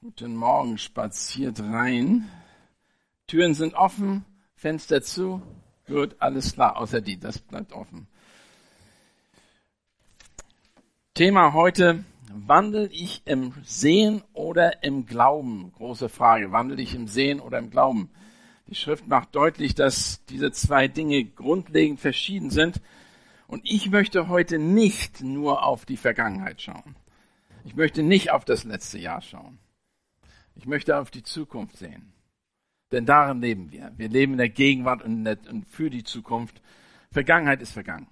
[0.00, 2.30] Guten Morgen, spaziert rein.
[3.26, 4.24] Türen sind offen,
[4.54, 5.42] Fenster zu.
[5.88, 8.06] Gut, alles klar, außer die, das bleibt offen.
[11.14, 15.72] Thema heute, wandel ich im Sehen oder im Glauben?
[15.72, 18.08] Große Frage, wandel ich im Sehen oder im Glauben?
[18.68, 22.80] Die Schrift macht deutlich, dass diese zwei Dinge grundlegend verschieden sind.
[23.48, 26.94] Und ich möchte heute nicht nur auf die Vergangenheit schauen.
[27.64, 29.58] Ich möchte nicht auf das letzte Jahr schauen.
[30.58, 32.12] Ich möchte auf die Zukunft sehen.
[32.90, 33.92] Denn darin leben wir.
[33.96, 36.60] Wir leben in der Gegenwart und, für die Zukunft.
[37.12, 38.08] Vergangenheit ist vergangen.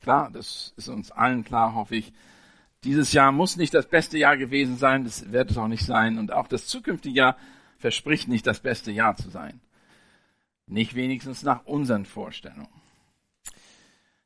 [0.00, 2.12] Klar, das ist uns allen klar, hoffe ich.
[2.84, 6.18] Dieses Jahr muss nicht das beste Jahr gewesen sein, das wird es auch nicht sein.
[6.18, 7.36] Und auch das zukünftige Jahr
[7.78, 9.60] verspricht nicht das beste Jahr zu sein.
[10.66, 12.68] Nicht wenigstens nach unseren Vorstellungen.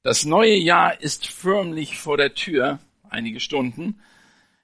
[0.03, 4.01] Das neue Jahr ist förmlich vor der Tür, einige Stunden.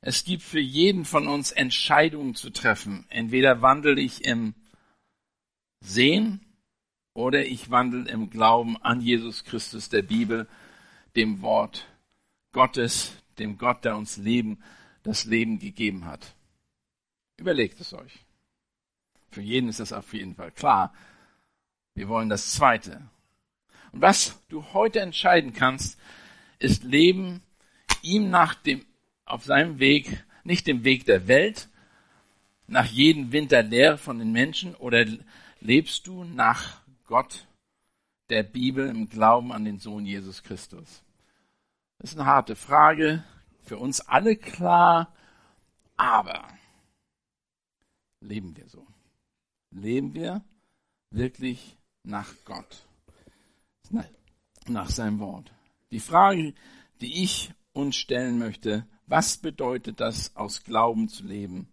[0.01, 3.05] Es gibt für jeden von uns Entscheidungen zu treffen.
[3.09, 4.55] Entweder wandle ich im
[5.81, 6.41] Sehen
[7.15, 10.49] oder ich wandle im Glauben an Jesus Christus der Bibel,
[11.17, 11.87] dem Wort
[12.53, 14.63] Gottes, dem Gott, der uns Leben,
[15.03, 16.35] das Leben gegeben hat.
[17.37, 18.25] Überlegt es euch.
[19.31, 20.95] Für jeden ist das auf jeden Fall klar.
[21.95, 23.03] Wir wollen das Zweite.
[23.93, 25.99] Und was du heute entscheiden kannst,
[26.59, 27.43] ist Leben
[28.03, 28.85] ihm nach dem
[29.29, 31.69] auf seinem Weg, nicht dem Weg der Welt,
[32.67, 35.07] nach jedem Winter leer von den Menschen oder
[35.61, 37.47] lebst du nach Gott,
[38.29, 41.03] der Bibel, im Glauben an den Sohn Jesus Christus?
[41.99, 43.25] Das ist eine harte Frage,
[43.63, 45.13] für uns alle klar,
[45.97, 46.47] aber
[48.21, 48.87] leben wir so?
[49.71, 50.43] Leben wir
[51.11, 52.87] wirklich nach Gott,
[54.67, 55.53] nach seinem Wort?
[55.91, 56.55] Die Frage,
[57.01, 61.69] die ich uns stellen möchte, was bedeutet das, aus Glauben zu leben?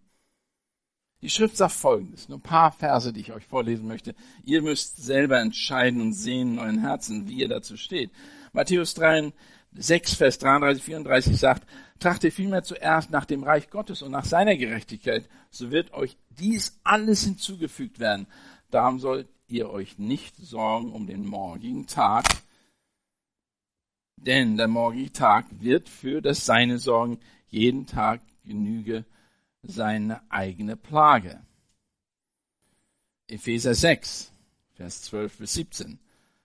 [1.22, 4.14] Die Schrift sagt Folgendes, nur ein paar Verse, die ich euch vorlesen möchte.
[4.44, 8.10] Ihr müsst selber entscheiden und sehen in euren Herzen, wie ihr dazu steht.
[8.52, 9.32] Matthäus 3,
[9.72, 11.66] 6, Vers 33, 34 sagt,
[11.98, 16.78] trachtet vielmehr zuerst nach dem Reich Gottes und nach seiner Gerechtigkeit, so wird euch dies
[16.84, 18.26] alles hinzugefügt werden.
[18.70, 22.24] Darum sollt ihr euch nicht sorgen um den morgigen Tag,
[24.16, 27.18] denn der morgige Tag wird für das Seine sorgen.
[27.48, 29.04] Jeden Tag genüge
[29.62, 31.40] seine eigene Plage.
[33.28, 34.32] Epheser 6,
[34.74, 35.98] Vers 12 bis 17.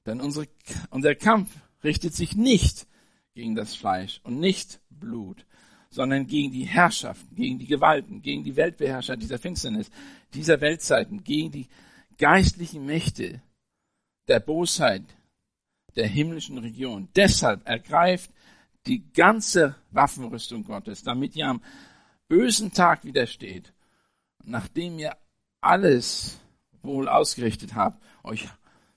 [0.06, 0.48] Denn unsere,
[0.90, 1.50] unser Kampf
[1.84, 2.88] richtet sich nicht
[3.34, 5.46] gegen das Fleisch und nicht Blut,
[5.90, 9.92] sondern gegen die Herrschaften, gegen die Gewalten, gegen die Weltbeherrscher dieser Finsternis,
[10.34, 11.68] dieser Weltzeiten, gegen die
[12.18, 13.42] geistlichen Mächte
[14.28, 15.04] der Bosheit
[15.96, 17.10] der himmlischen Region.
[17.16, 18.32] Deshalb ergreift
[18.88, 21.62] die ganze Waffenrüstung Gottes, damit ihr am
[22.28, 23.74] bösen Tag widersteht.
[24.44, 25.16] Nachdem ihr
[25.60, 26.40] alles
[26.82, 28.48] wohl ausgerichtet habt, euch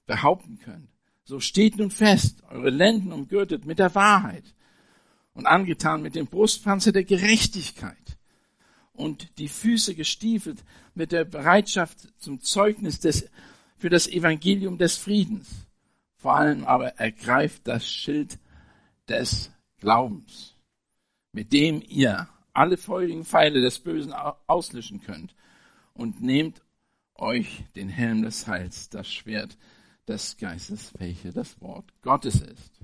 [0.06, 0.88] behaupten könnt.
[1.24, 4.54] So steht nun fest, eure Lenden umgürtet mit der Wahrheit
[5.32, 8.18] und angetan mit dem Brustpanzer der Gerechtigkeit
[8.92, 10.62] und die Füße gestiefelt
[10.94, 13.28] mit der Bereitschaft zum Zeugnis des,
[13.76, 15.48] für das Evangelium des Friedens.
[16.16, 18.38] Vor allem aber ergreift das Schild
[19.08, 19.50] des
[19.84, 20.56] Glaubens,
[21.32, 24.14] mit dem ihr alle feurigen Pfeile des Bösen
[24.46, 25.34] auslöschen könnt
[25.92, 26.62] und nehmt
[27.16, 29.58] euch den Helm des Heils, das Schwert
[30.08, 32.80] des Geistes, welche das Wort Gottes ist.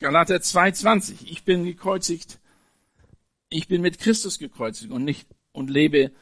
[0.00, 1.26] Galater 2,20.
[1.26, 2.40] Ich bin gekreuzigt.
[3.50, 6.12] Ich bin mit Christus gekreuzigt und nicht, und lebe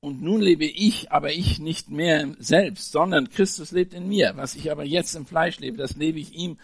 [0.00, 4.32] und nun lebe ich, aber ich nicht mehr selbst, sondern Christus lebt in mir.
[4.34, 6.58] Was ich aber jetzt im Fleisch lebe, das lebe ich ihm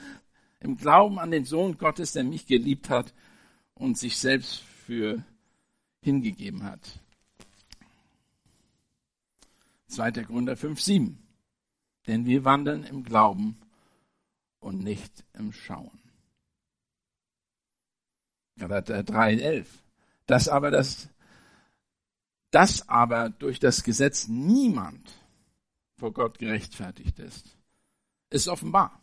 [0.66, 3.15] im Glauben an den Sohn Gottes, der mich geliebt hat
[3.75, 5.25] und sich selbst für
[6.03, 7.00] hingegeben hat.
[9.88, 10.10] 2.
[10.10, 11.15] Gründer 5,7.
[12.06, 13.56] Denn wir wandeln im Glauben
[14.59, 16.00] und nicht im Schauen.
[18.59, 19.66] Galater 3,11.
[20.27, 21.09] Das aber das
[22.50, 25.12] dass aber durch das Gesetz niemand
[25.98, 27.57] vor Gott gerechtfertigt ist,
[28.30, 28.98] ist offenbar.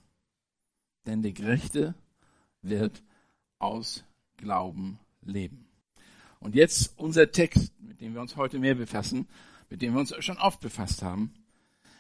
[1.06, 1.96] Denn der Gerechte
[2.62, 3.04] wird
[3.60, 4.04] aus
[4.38, 5.68] Glauben leben.
[6.40, 9.28] Und jetzt unser Text, mit dem wir uns heute mehr befassen,
[9.70, 11.34] mit dem wir uns schon oft befasst haben.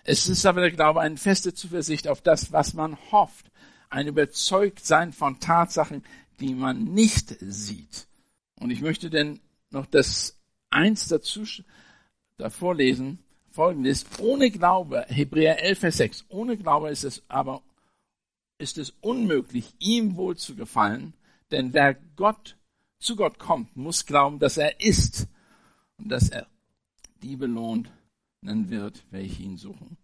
[0.03, 3.49] Es ist aber der Glaube eine feste Zuversicht auf das, was man hofft,
[3.89, 6.03] ein Überzeugtsein von Tatsachen,
[6.39, 8.07] die man nicht sieht.
[8.59, 9.39] Und ich möchte denn
[9.69, 10.37] noch das
[10.69, 11.43] eins dazu
[12.37, 17.61] davor lesen, folgendes, ohne Glaube, Hebräer 11, Vers 6, ohne Glaube ist es aber,
[18.63, 21.13] ist es unmöglich, ihm wohl zu gefallen,
[21.51, 22.57] denn wer Gott,
[22.97, 25.27] zu Gott kommt, muss glauben, dass er ist
[25.97, 26.47] und dass er
[27.21, 27.89] die belohnen
[28.41, 29.97] wird, welche ihn suchen.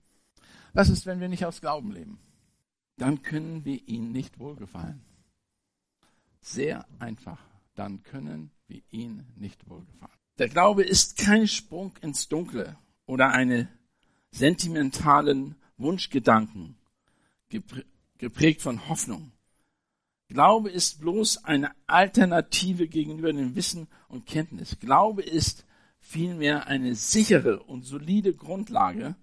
[0.74, 2.20] Was ist, wenn wir nicht aus Glauben leben?
[2.98, 5.02] Dann können wir ihn nicht wohlgefallen.
[6.42, 7.40] Sehr einfach.
[7.76, 10.14] Dann können wir ihn nicht wohlgefallen.
[10.38, 13.70] Der Glaube ist kein Sprung ins Dunkle oder eine
[14.32, 16.78] sentimentalen Wunschgedanken,
[18.19, 19.31] geprägt von Hoffnung.
[20.27, 24.77] Glaube ist bloß eine Alternative gegenüber dem Wissen und Kenntnis.
[24.80, 25.66] Glaube ist
[26.00, 29.16] vielmehr eine sichere und solide Grundlage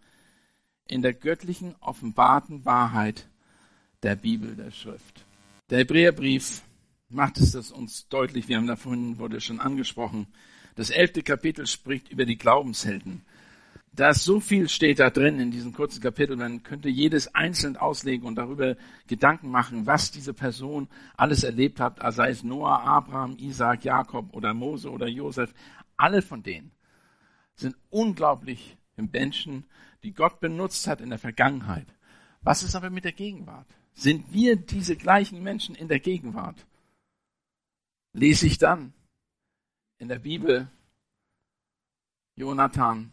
[0.88, 3.28] in der göttlichen offenbarten Wahrheit
[4.02, 5.24] der Bibel, der Schrift.
[5.70, 6.62] Der Hebräerbrief
[7.08, 8.48] macht es das uns deutlich.
[8.48, 10.26] Wir haben da vorhin, wurde schon angesprochen.
[10.74, 13.22] Das elfte Kapitel spricht über die Glaubenshelden.
[13.96, 17.78] Da ist so viel steht da drin in diesem kurzen Kapitel, man könnte jedes einzeln
[17.78, 18.76] auslegen und darüber
[19.06, 24.52] Gedanken machen, was diese Person alles erlebt hat, sei es Noah, Abraham, Isaac, Jakob oder
[24.52, 25.54] Mose oder Josef.
[25.96, 26.72] Alle von denen
[27.54, 29.64] sind unglaublich Menschen,
[30.02, 31.86] die Gott benutzt hat in der Vergangenheit.
[32.42, 33.66] Was ist aber mit der Gegenwart?
[33.94, 36.66] Sind wir diese gleichen Menschen in der Gegenwart?
[38.12, 38.92] Lese ich dann
[39.96, 40.68] in der Bibel
[42.34, 43.10] Jonathan,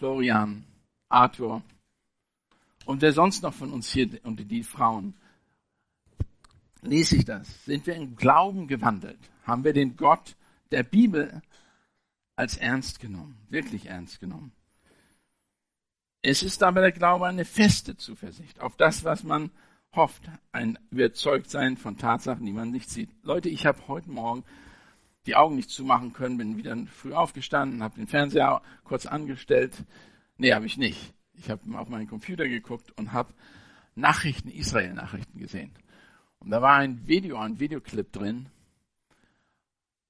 [0.00, 0.64] Florian,
[1.10, 1.62] Arthur
[2.86, 5.12] und wer sonst noch von uns hier unter die Frauen.
[6.80, 7.66] Lese ich das?
[7.66, 9.18] Sind wir im Glauben gewandelt?
[9.44, 10.36] Haben wir den Gott
[10.70, 11.42] der Bibel
[12.34, 14.52] als ernst genommen, wirklich ernst genommen?
[16.22, 19.50] Es ist aber der Glaube eine feste Zuversicht auf das, was man
[19.94, 20.22] hofft,
[20.52, 23.10] ein Überzeugtsein von Tatsachen, die man nicht sieht.
[23.22, 24.44] Leute, ich habe heute Morgen
[25.26, 29.84] die Augen nicht zumachen können, bin wieder früh aufgestanden, habe den Fernseher kurz angestellt.
[30.36, 31.14] Nee, habe ich nicht.
[31.34, 33.32] Ich habe auf meinen Computer geguckt und habe
[33.94, 35.72] Nachrichten, Israel-Nachrichten gesehen.
[36.38, 38.48] Und da war ein Video, ein Videoclip drin,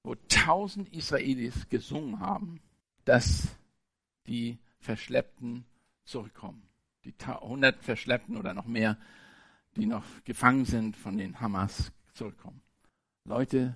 [0.03, 2.61] wo tausend Israelis gesungen haben,
[3.05, 3.57] dass
[4.27, 5.65] die Verschleppten
[6.05, 6.63] zurückkommen.
[7.03, 8.97] Die 100 Verschleppten oder noch mehr,
[9.75, 12.61] die noch gefangen sind von den Hamas, zurückkommen.
[13.25, 13.75] Leute,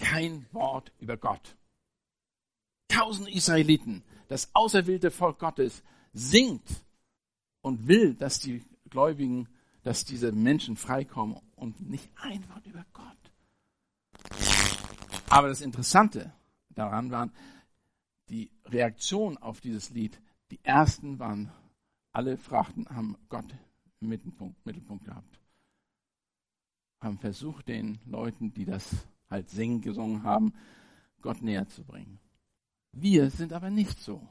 [0.00, 1.56] kein Wort über Gott.
[2.88, 6.84] Tausend Israeliten, das auserwählte Volk Gottes, singt
[7.60, 9.48] und will, dass die Gläubigen,
[9.82, 13.06] dass diese Menschen freikommen und nicht ein Wort über Gott.
[15.28, 16.32] Aber das Interessante
[16.70, 17.32] daran waren
[18.28, 20.20] die Reaktion auf dieses Lied.
[20.50, 21.52] Die ersten waren,
[22.12, 23.46] alle fragten, haben Gott
[24.00, 25.38] im Mittelpunkt, Mittelpunkt gehabt.
[27.00, 30.52] Haben versucht, den Leuten, die das halt singen gesungen haben,
[31.22, 32.18] Gott näher zu bringen.
[32.92, 34.26] Wir sind aber nicht so.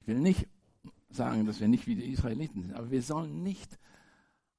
[0.00, 0.46] Ich will nicht
[1.10, 3.78] sagen, dass wir nicht wie die Israeliten sind, aber wir sollen nicht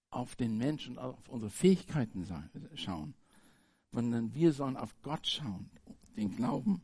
[0.09, 2.27] auf den Menschen auf unsere Fähigkeiten
[2.75, 3.13] schauen,
[3.91, 5.69] sondern wir sollen auf Gott schauen,
[6.15, 6.81] den Glauben.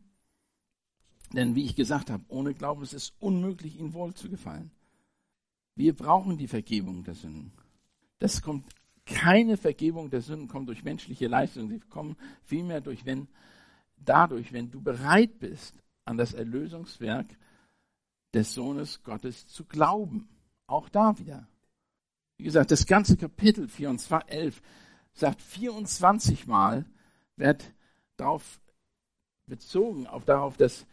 [1.33, 4.71] Denn wie ich gesagt habe, ohne Glauben ist es unmöglich, ihm wohl zu gefallen.
[5.75, 7.51] Wir brauchen die Vergebung der Sünden.
[8.19, 8.65] Das kommt
[9.05, 13.27] keine Vergebung der Sünden kommt durch menschliche Leistung, sie kommen vielmehr durch, wenn,
[13.97, 17.27] dadurch, wenn du bereit bist, an das Erlösungswerk
[18.33, 20.27] des Sohnes Gottes zu glauben.
[20.67, 21.47] Auch da wieder.
[22.38, 24.61] Wie gesagt, das ganze Kapitel 24, 11
[25.13, 26.85] sagt 24 Mal,
[27.35, 27.71] wird
[28.17, 28.59] darauf
[29.45, 30.85] bezogen, auf darauf, dass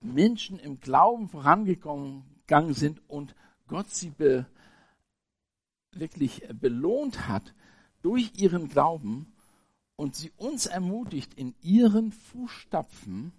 [0.00, 3.34] Menschen im Glauben vorangegangen sind und
[3.66, 4.46] Gott sie be,
[5.92, 7.54] wirklich belohnt hat
[8.02, 9.32] durch ihren Glauben
[9.96, 13.32] und sie uns ermutigt, in ihren Fußstapfen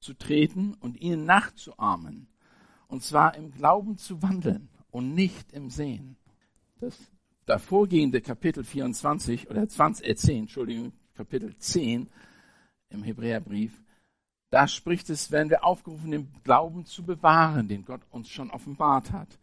[0.00, 2.26] zu treten und ihnen nachzuahmen.
[2.88, 6.16] Und zwar im Glauben zu wandeln und nicht im Sehen.
[6.80, 6.98] Das
[7.46, 12.08] davorgehende Kapitel 24 oder 20, äh 10, Entschuldigung, Kapitel 10
[12.90, 13.82] im Hebräerbrief,
[14.50, 19.10] da spricht es, werden wir aufgerufen, den Glauben zu bewahren, den Gott uns schon offenbart
[19.10, 19.38] hat.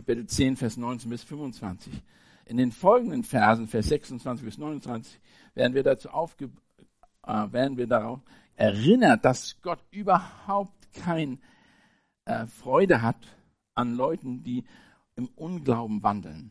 [0.00, 1.92] Kapitel 10, Vers 19 bis 25.
[2.46, 5.20] In den folgenden Versen, Vers 26 bis 29,
[5.54, 6.48] werden wir dazu aufge,
[7.26, 8.20] äh, werden wir darauf
[8.56, 11.36] erinnert, dass Gott überhaupt keine
[12.24, 13.18] äh, Freude hat
[13.74, 14.64] an Leuten, die
[15.16, 16.50] im Unglauben wandeln.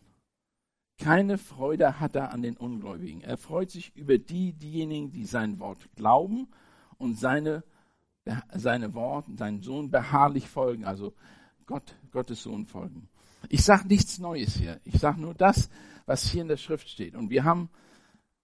[1.00, 3.22] Keine Freude hat er an den Ungläubigen.
[3.22, 6.50] Er freut sich über die, diejenigen, die sein Wort glauben
[7.00, 7.64] und seine,
[8.54, 11.16] seine Worte, seinen Sohn beharrlich folgen, also
[11.66, 13.10] Gott, Gottes Sohn folgen.
[13.52, 14.80] Ich sage nichts Neues hier.
[14.84, 15.72] Ich sage nur das,
[16.06, 17.16] was hier in der Schrift steht.
[17.16, 17.70] Und wir haben,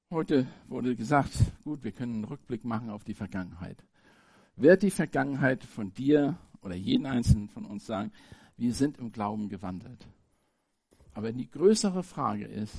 [0.10, 1.32] heute wurde gesagt,
[1.64, 3.78] gut, wir können einen Rückblick machen auf die Vergangenheit.
[4.56, 8.12] Wird die Vergangenheit von dir oder jeden einzelnen von uns sagen,
[8.58, 10.08] wir sind im Glauben gewandelt.
[11.14, 12.76] Aber die größere Frage ist,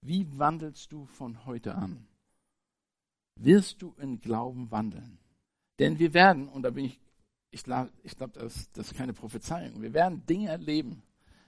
[0.00, 2.06] wie wandelst du von heute an?
[3.36, 5.18] Wirst du in Glauben wandeln?
[5.78, 6.98] Denn wir werden, und da bin ich,
[7.50, 11.02] ich glaube, ich glaub, das, das ist keine Prophezeiung, wir werden Dinge erleben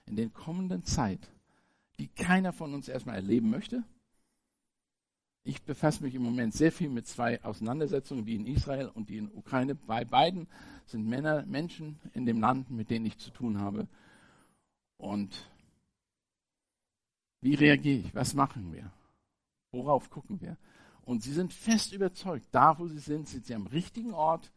[0.05, 1.31] in der kommenden Zeit,
[1.99, 3.83] die keiner von uns erstmal erleben möchte.
[5.43, 9.17] Ich befasse mich im Moment sehr viel mit zwei Auseinandersetzungen, die in Israel und die
[9.17, 9.75] in Ukraine.
[9.75, 10.47] Bei beiden
[10.85, 13.87] sind Männer, Menschen in dem Land, mit denen ich zu tun habe.
[14.97, 15.49] Und
[17.41, 18.15] wie reagiere ich?
[18.15, 18.91] Was machen wir?
[19.71, 20.57] Worauf gucken wir?
[21.03, 24.51] Und sie sind fest überzeugt, da wo sie sind, sind sie am richtigen Ort,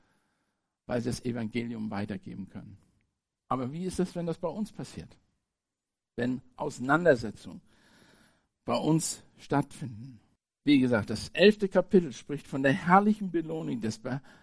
[0.87, 2.79] weil sie das Evangelium weitergeben können.
[3.49, 5.15] Aber wie ist es, wenn das bei uns passiert?
[6.19, 7.61] Wenn Auseinandersetzungen
[8.65, 10.19] bei uns stattfinden.
[10.65, 14.01] Wie gesagt, das elfte Kapitel spricht von der herrlichen Belohnung, des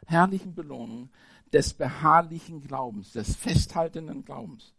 [0.07, 1.09] herrlichen Belohnung,
[1.51, 4.73] des beharrlichen Glaubens, des festhaltenden Glaubens.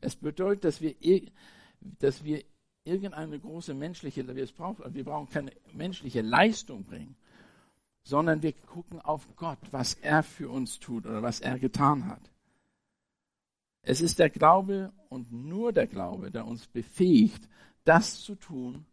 [0.00, 0.96] Es bedeutet, dass wir,
[1.80, 2.42] dass wir
[2.84, 7.14] irgendeine große menschliche, wir brauchen, wir brauchen keine menschliche Leistung bringen,
[8.02, 12.32] sondern wir gucken auf Gott, was er für uns tut oder was er getan hat.
[13.82, 17.48] Es ist der Glaube und nur der Glaube, der uns befähigt,
[17.84, 18.86] das zu tun,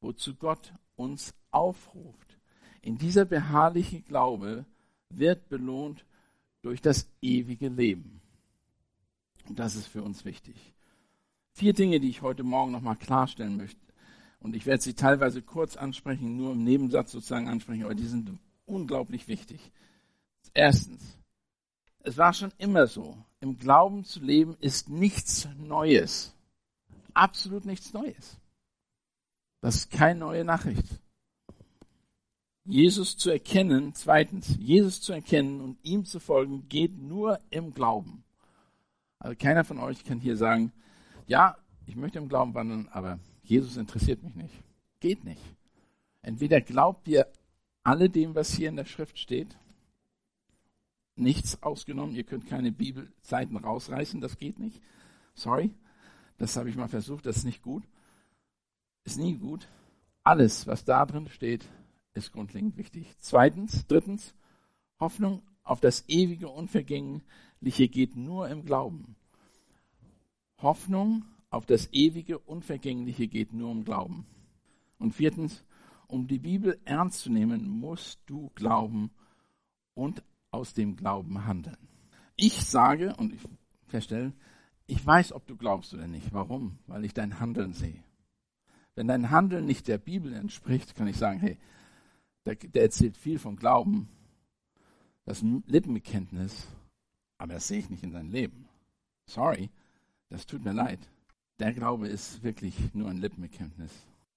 [0.00, 2.38] wozu Gott uns aufruft.
[2.82, 4.64] In dieser beharrliche Glaube
[5.08, 6.04] wird belohnt
[6.62, 8.20] durch das ewige Leben.
[9.48, 10.74] Und das ist für uns wichtig.
[11.52, 13.80] Vier Dinge, die ich heute Morgen nochmal klarstellen möchte.
[14.40, 18.30] Und ich werde sie teilweise kurz ansprechen, nur im Nebensatz sozusagen ansprechen, aber die sind
[18.66, 19.72] unglaublich wichtig.
[20.54, 21.17] Erstens,
[22.00, 26.34] es war schon immer so, im Glauben zu leben ist nichts Neues.
[27.14, 28.38] Absolut nichts Neues.
[29.60, 30.84] Das ist keine neue Nachricht.
[32.64, 38.24] Jesus zu erkennen, zweitens, Jesus zu erkennen und ihm zu folgen, geht nur im Glauben.
[39.18, 40.72] Also keiner von euch kann hier sagen,
[41.26, 44.54] ja, ich möchte im Glauben wandeln, aber Jesus interessiert mich nicht.
[45.00, 45.40] Geht nicht.
[46.22, 47.26] Entweder glaubt ihr
[47.82, 49.56] alle dem, was hier in der Schrift steht,
[51.18, 54.82] nichts ausgenommen, ihr könnt keine Bibelseiten rausreißen, das geht nicht.
[55.34, 55.72] Sorry,
[56.38, 57.84] das habe ich mal versucht, das ist nicht gut.
[59.04, 59.68] Ist nie gut.
[60.22, 61.66] Alles, was da drin steht,
[62.14, 63.14] ist grundlegend wichtig.
[63.18, 64.34] Zweitens, drittens,
[65.00, 69.16] Hoffnung auf das ewige Unvergängliche geht nur im Glauben.
[70.60, 74.26] Hoffnung auf das ewige Unvergängliche geht nur im Glauben.
[74.98, 75.64] Und viertens,
[76.06, 79.10] um die Bibel ernst zu nehmen, musst du glauben
[79.94, 81.76] und aus dem Glauben handeln.
[82.36, 83.40] Ich sage und ich
[83.86, 84.32] feststelle,
[84.86, 86.32] ich weiß, ob du glaubst oder nicht.
[86.32, 86.78] Warum?
[86.86, 88.02] Weil ich dein Handeln sehe.
[88.94, 91.58] Wenn dein Handeln nicht der Bibel entspricht, kann ich sagen, hey,
[92.46, 94.08] der, der erzählt viel vom Glauben,
[95.24, 96.66] das Lippenbekenntnis,
[97.36, 98.66] aber das sehe ich nicht in seinem Leben.
[99.26, 99.70] Sorry,
[100.30, 100.98] das tut mir leid.
[101.60, 103.92] Der Glaube ist wirklich nur ein Lippenbekenntnis.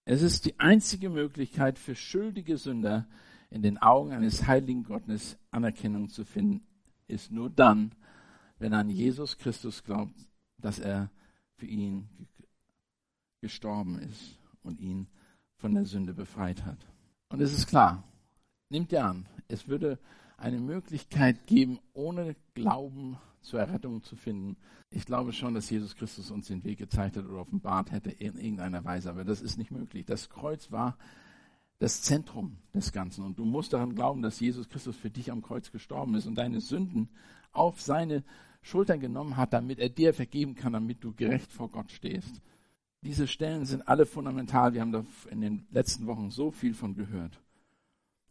[0.06, 3.08] Es ist die einzige Möglichkeit für schuldige Sünder
[3.52, 6.66] in den Augen eines heiligen Gottes Anerkennung zu finden,
[7.08, 7.94] ist nur dann,
[8.58, 10.16] wenn er an Jesus Christus glaubt,
[10.58, 11.12] dass er
[11.58, 12.08] für ihn
[13.42, 15.08] gestorben ist und ihn
[15.58, 16.88] von der Sünde befreit hat.
[17.30, 18.04] Und es ist klar,
[18.70, 20.00] nimmt ihr an, es würde
[20.38, 24.58] eine Möglichkeit geben, ohne Glauben zur Errettung zu finden.
[24.90, 28.38] Ich glaube schon, dass Jesus Christus uns den Weg gezeigt hat oder offenbart hätte in
[28.38, 30.06] irgendeiner Weise, aber das ist nicht möglich.
[30.06, 30.98] Das Kreuz war
[31.82, 35.42] das Zentrum des Ganzen und du musst daran glauben, dass Jesus Christus für dich am
[35.42, 37.10] Kreuz gestorben ist und deine Sünden
[37.54, 38.24] auf seine
[38.62, 42.40] Schultern genommen hat, damit er dir vergeben kann, damit du gerecht vor Gott stehst.
[43.02, 44.76] Diese Stellen sind alle fundamental.
[44.76, 47.42] Wir haben da in den letzten Wochen so viel von gehört.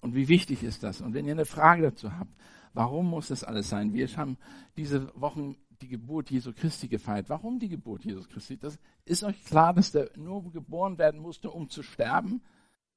[0.01, 1.01] Und wie wichtig ist das?
[1.01, 2.33] Und wenn ihr eine Frage dazu habt,
[2.73, 3.93] warum muss das alles sein?
[3.93, 4.39] Wir haben
[4.77, 7.29] diese Wochen die Geburt Jesu Christi gefeiert.
[7.29, 8.59] Warum die Geburt Jesu Christi?
[8.59, 12.43] Das ist euch klar, dass der nur geboren werden musste, um zu sterben.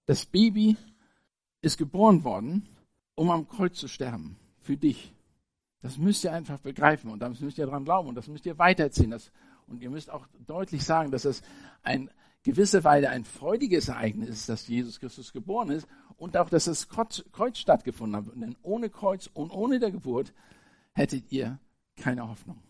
[0.06, 0.78] Das Baby
[1.62, 2.68] ist geboren worden,
[3.16, 4.38] um am Kreuz zu sterben.
[4.62, 5.14] Für dich.
[5.82, 8.58] Das müsst ihr einfach begreifen und da müsst ihr dran glauben und das müsst ihr
[8.58, 9.12] weiterziehen.
[9.12, 9.32] Das,
[9.68, 11.42] und ihr müsst auch deutlich sagen, dass es
[11.84, 12.10] ein
[12.44, 16.88] gewisse Weise ein freudiges Ereignis ist, dass Jesus Christus geboren ist und auch, dass das
[16.90, 18.36] Kreuz stattgefunden hat.
[18.36, 20.34] Denn ohne Kreuz und ohne der Geburt
[20.94, 21.60] hättet ihr
[21.96, 22.62] keine Hoffnung.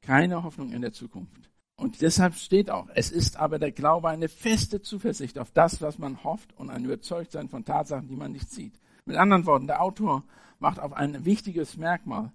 [0.00, 1.49] Keine Hoffnung in der Zukunft.
[1.80, 5.98] Und deshalb steht auch, es ist aber der Glaube eine feste Zuversicht auf das, was
[5.98, 8.74] man hofft und ein Überzeugtsein von Tatsachen, die man nicht sieht.
[9.06, 10.24] Mit anderen Worten, der Autor
[10.58, 12.32] macht auf ein wichtiges Merkmal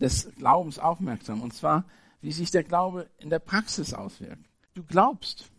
[0.00, 1.84] des Glaubens aufmerksam, und zwar,
[2.20, 4.48] wie sich der Glaube in der Praxis auswirkt.
[4.72, 5.50] Du glaubst,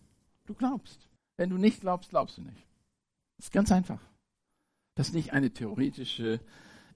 [0.46, 1.10] Du glaubst.
[1.38, 2.66] Wenn du nicht glaubst, glaubst du nicht.
[3.38, 4.00] Das ist ganz einfach.
[4.96, 6.40] Das ist nicht eine theoretische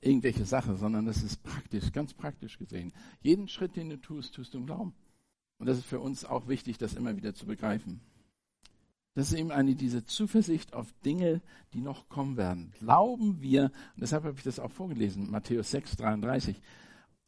[0.01, 2.93] irgendwelche Sache, sondern das ist praktisch, ganz praktisch gesehen.
[3.21, 4.93] Jeden Schritt, den du tust, tust du im Glauben.
[5.59, 7.99] Und das ist für uns auch wichtig, das immer wieder zu begreifen.
[9.13, 11.41] Das ist eben eine, diese Zuversicht auf Dinge,
[11.73, 12.71] die noch kommen werden.
[12.79, 16.61] Glauben wir, und deshalb habe ich das auch vorgelesen, Matthäus 6, 33,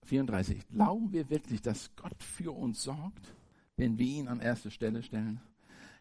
[0.05, 3.33] 34, glauben wir wirklich, dass Gott für uns sorgt,
[3.75, 5.41] wenn wir ihn an erste Stelle stellen?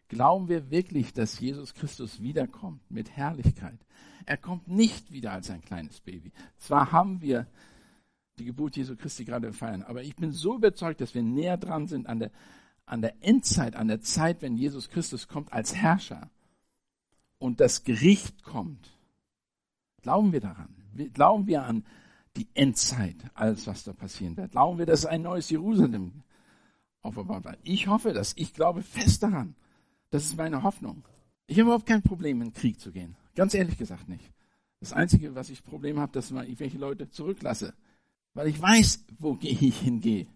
[0.09, 3.79] Glauben wir wirklich, dass Jesus Christus wiederkommt mit Herrlichkeit?
[4.27, 6.33] Er kommt nicht wieder als ein kleines Baby.
[6.59, 7.47] Zwar haben wir
[8.41, 11.87] die Geburt Jesu Christi gerade feiern, aber ich bin so überzeugt, dass wir näher dran
[11.87, 12.31] sind an der
[12.91, 16.29] an der Endzeit, an der Zeit, wenn Jesus Christus kommt als Herrscher
[17.39, 18.99] und das Gericht kommt,
[20.03, 20.75] glauben wir daran?
[21.13, 21.85] Glauben wir an
[22.37, 24.51] die Endzeit, alles was da passieren wird?
[24.51, 26.25] Glauben wir, dass ein neues Jerusalem
[27.03, 27.59] aufgebaut wird?
[27.63, 28.33] Ich hoffe das.
[28.37, 29.55] Ich glaube fest daran.
[30.11, 31.05] Das ist meine Hoffnung.
[31.47, 33.17] Ich habe überhaupt kein Problem, in den Krieg zu gehen.
[33.37, 34.33] Ganz ehrlich gesagt nicht.
[34.81, 37.73] Das Einzige, was ich Problem habe, dass ich welche Leute zurücklasse.
[38.35, 40.27] Weil ich weiß, wo ich hingehe.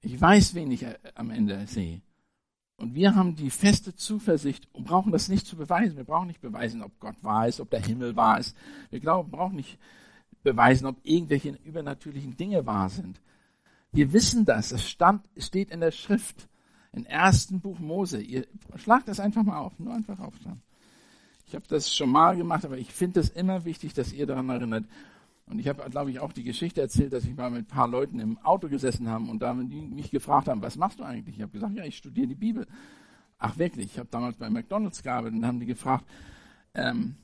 [0.00, 2.00] Ich weiß, wen ich äh, am Ende sehe.
[2.76, 5.96] Und wir haben die feste Zuversicht und brauchen das nicht zu beweisen.
[5.96, 8.56] Wir brauchen nicht beweisen, ob Gott wahr ist, ob der Himmel wahr ist.
[8.90, 9.78] Wir glauben, brauchen nicht
[10.42, 13.20] beweisen, ob irgendwelche übernatürlichen Dinge wahr sind.
[13.92, 14.72] Wir wissen das.
[14.72, 16.48] Es stand, steht in der Schrift,
[16.92, 18.20] im ersten Buch Mose.
[18.20, 20.62] Ihr schlagt das einfach mal auf, nur einfach aufschlagen.
[21.46, 24.48] Ich habe das schon mal gemacht, aber ich finde es immer wichtig, dass ihr daran
[24.48, 24.84] erinnert.
[25.46, 27.88] Und ich habe, glaube ich, auch die Geschichte erzählt, dass ich mal mit ein paar
[27.88, 31.36] Leuten im Auto gesessen habe und da mich gefragt haben, was machst du eigentlich?
[31.36, 32.66] Ich habe gesagt, ja, ich studiere die Bibel.
[33.38, 36.06] Ach wirklich, ich habe damals bei McDonalds gearbeitet und haben die gefragt,
[36.72, 37.16] ähm,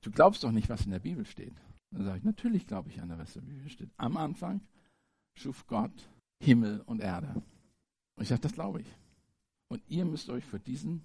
[0.00, 1.54] du glaubst doch nicht, was in der Bibel steht.
[1.92, 3.90] Dann sage ich, natürlich glaube ich an was in der Bibel steht.
[3.96, 4.60] Am Anfang
[5.34, 6.08] schuf Gott
[6.42, 7.34] Himmel und Erde.
[8.16, 8.96] Und ich sage, das glaube ich.
[9.68, 11.04] Und ihr müsst euch für diesen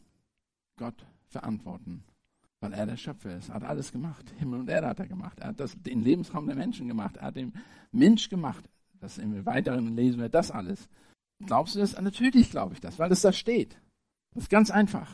[0.77, 2.03] Gott verantworten
[2.65, 3.49] weil er der Schöpfer ist.
[3.49, 4.33] Er hat alles gemacht.
[4.37, 5.39] Himmel und Erde hat er gemacht.
[5.39, 7.17] Er hat das, den Lebensraum der Menschen gemacht.
[7.17, 7.53] Er hat den
[7.91, 8.67] Mensch gemacht.
[8.99, 10.89] Das im Weiteren lesen wir das alles.
[11.45, 11.99] Glaubst du das?
[11.99, 13.77] Natürlich glaube ich das, weil es da steht.
[14.33, 15.11] Das ist ganz einfach.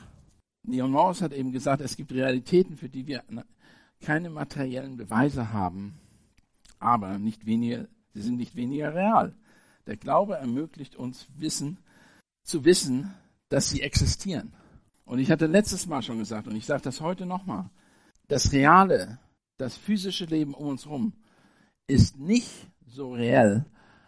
[0.68, 3.24] Leon Morris hat eben gesagt, es gibt Realitäten, für die wir
[4.02, 6.00] keine materiellen Beweise haben,
[6.80, 9.36] aber nicht weniger, sie sind nicht weniger real.
[9.88, 11.78] Der Glaube ermöglicht uns Wissen,
[12.44, 13.14] zu wissen,
[13.50, 14.54] dass sie existieren.
[15.06, 17.70] Und ich hatte letztes Mal schon gesagt, und ich sage das heute nochmal,
[18.28, 19.20] das reale,
[19.58, 21.14] das physische Leben um uns herum
[21.88, 22.50] ist nicht
[22.88, 23.66] so reell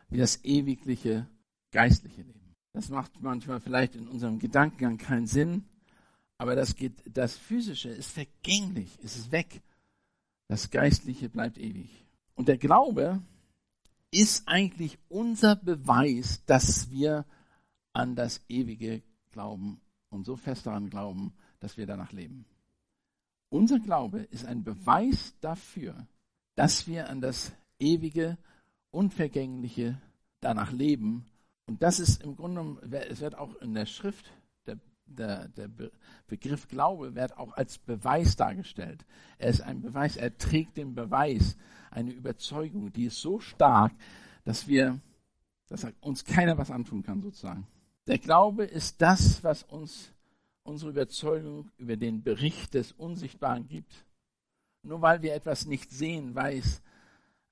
[0.10, 1.28] wie das ewigliche
[1.72, 2.54] geistliche Leben.
[2.74, 5.66] Das macht manchmal vielleicht in unserem Gedankengang keinen Sinn,
[6.38, 9.62] aber das, geht, das physische ist vergänglich, es ist weg.
[10.48, 12.06] Das geistliche bleibt ewig.
[12.36, 13.22] Und der Glaube
[14.12, 17.26] ist eigentlich unser Beweis, dass wir
[17.94, 19.02] an das ewige
[19.32, 19.82] glauben
[20.14, 22.46] und so fest daran glauben, dass wir danach leben.
[23.50, 26.08] Unser Glaube ist ein Beweis dafür,
[26.56, 28.38] dass wir an das ewige,
[28.92, 30.00] unvergängliche
[30.40, 31.26] danach leben.
[31.66, 34.32] Und das ist im Grunde genommen, es wird auch in der Schrift,
[34.66, 35.70] der, der, der
[36.28, 39.06] Begriff Glaube wird auch als Beweis dargestellt.
[39.38, 41.56] Er ist ein Beweis, er trägt den Beweis,
[41.92, 43.94] eine Überzeugung, die ist so stark,
[44.46, 45.00] dass wir,
[45.68, 47.68] dass uns keiner was antun kann sozusagen.
[48.08, 50.12] Der Glaube ist das, was uns
[50.64, 54.06] unsere Überzeugung über den Bericht des Unsichtbaren gibt.
[54.82, 56.82] Nur weil wir etwas nicht sehen, weiß,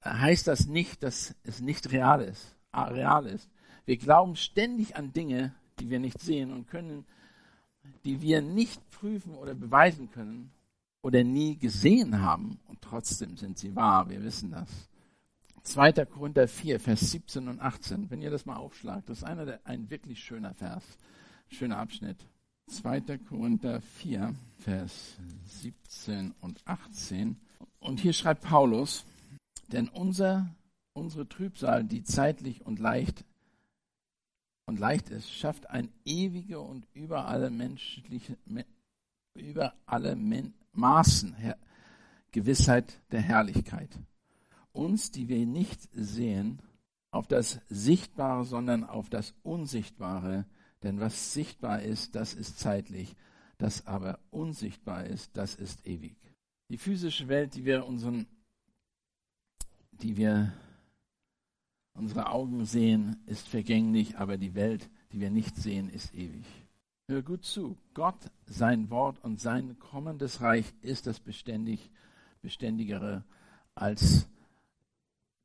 [0.04, 2.56] heißt das nicht, dass es nicht real ist.
[2.74, 3.50] Real ist.
[3.86, 7.06] Wir glauben ständig an Dinge, die wir nicht sehen und können,
[8.06, 10.52] die wir nicht prüfen oder beweisen können
[11.02, 12.60] oder nie gesehen haben.
[12.68, 14.10] Und trotzdem sind sie wahr.
[14.10, 14.70] Wir wissen das.
[15.64, 16.06] 2.
[16.06, 18.10] Korinther 4, Vers 17 und 18.
[18.10, 20.84] Wenn ihr das mal aufschlagt, das ist einer der, ein wirklich schöner Vers,
[21.50, 22.18] schöner Abschnitt.
[22.68, 23.18] 2.
[23.30, 27.38] Korinther 4, Vers 17 und 18.
[27.80, 29.06] Und hier schreibt Paulus,
[29.68, 30.50] denn unser,
[30.94, 33.24] unsere Trübsal, die zeitlich und leicht
[34.66, 38.38] und leicht ist, schafft ein ewige und über alle menschliche,
[39.36, 41.58] über alle Men Maßen Her
[42.32, 43.90] Gewissheit der Herrlichkeit
[44.74, 46.62] uns, die wir nicht sehen,
[47.12, 50.46] auf das Sichtbare, sondern auf das Unsichtbare.
[50.84, 53.16] Denn was sichtbar ist, das ist zeitlich.
[53.58, 56.16] Das aber unsichtbar ist, das ist ewig.
[56.70, 58.26] Die physische Welt, die wir unseren,
[59.92, 60.54] die wir
[61.94, 66.46] unsere Augen sehen, ist vergänglich, aber die Welt, die wir nicht sehen, ist ewig.
[67.10, 67.78] Hör gut zu.
[67.94, 71.92] Gott, sein Wort und sein kommendes Reich ist das beständig,
[72.42, 73.26] beständigere
[73.76, 74.31] als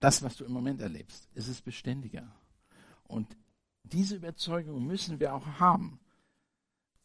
[0.00, 2.30] das, was du im Moment erlebst, ist es beständiger.
[3.04, 3.36] Und
[3.84, 6.00] diese Überzeugung müssen wir auch haben,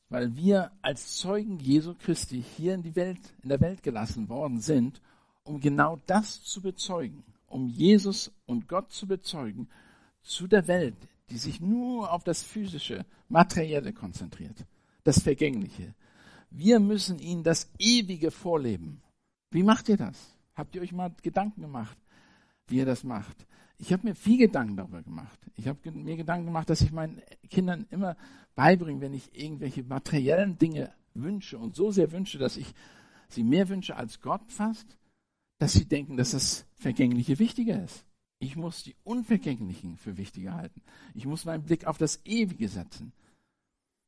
[0.10, 4.60] weil wir als Zeugen Jesu Christi hier in die Welt, in der Welt gelassen worden
[4.60, 5.01] sind,
[5.43, 9.69] um genau das zu bezeugen, um Jesus und Gott zu bezeugen
[10.21, 10.97] zu der Welt,
[11.30, 14.65] die sich nur auf das physische, materielle konzentriert,
[15.04, 15.95] das Vergängliche.
[16.49, 19.01] Wir müssen ihnen das Ewige vorleben.
[19.51, 20.17] Wie macht ihr das?
[20.56, 21.97] Habt ihr euch mal Gedanken gemacht,
[22.71, 23.45] wie ihr das macht?
[23.77, 25.39] Ich habe mir viel Gedanken darüber gemacht.
[25.55, 28.15] Ich habe mir Gedanken gemacht, dass ich meinen Kindern immer
[28.55, 32.73] beibringe, wenn ich irgendwelche materiellen Dinge wünsche und so sehr wünsche, dass ich
[33.27, 34.97] sie mehr wünsche als Gott fast,
[35.57, 38.05] dass sie denken, dass das Vergängliche wichtiger ist.
[38.39, 40.81] Ich muss die Unvergänglichen für wichtiger halten.
[41.13, 43.13] Ich muss meinen Blick auf das Ewige setzen.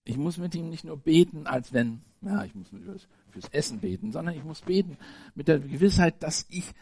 [0.06, 2.68] Ich muss mit ihm nicht nur beten, als wenn, ja, ich muss
[3.30, 4.98] fürs Essen beten, sondern ich muss beten
[5.34, 6.74] mit der Gewissheit, dass ich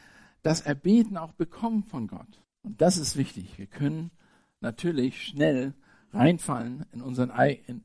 [0.43, 2.41] das Erbeten auch bekomme von Gott.
[2.63, 3.57] Und das ist wichtig.
[3.57, 4.11] Wir können
[4.59, 5.73] natürlich schnell
[6.13, 7.31] reinfallen in unseren
[7.67, 7.83] in,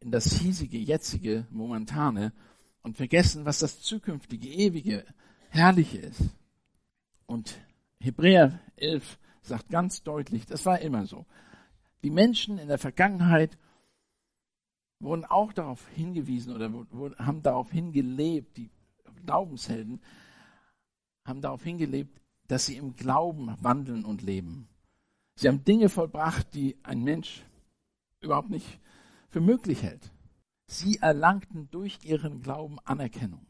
[0.00, 2.32] in das hiesige, jetzige, momentane
[2.82, 5.04] und vergessen, was das zukünftige, ewige,
[5.50, 6.22] herrliche ist.
[7.26, 7.58] Und
[8.00, 11.26] Hebräer 11 sagt ganz deutlich, das war immer so.
[12.02, 13.58] Die Menschen in der Vergangenheit
[15.00, 16.70] wurden auch darauf hingewiesen oder
[17.18, 18.70] haben darauf hingelebt, die
[19.24, 20.00] Glaubenshelden
[21.28, 24.68] haben darauf hingelebt, dass sie im Glauben wandeln und leben.
[25.36, 27.44] Sie haben Dinge vollbracht, die ein Mensch
[28.20, 28.80] überhaupt nicht
[29.30, 30.10] für möglich hält.
[30.66, 33.46] Sie erlangten durch ihren Glauben Anerkennung.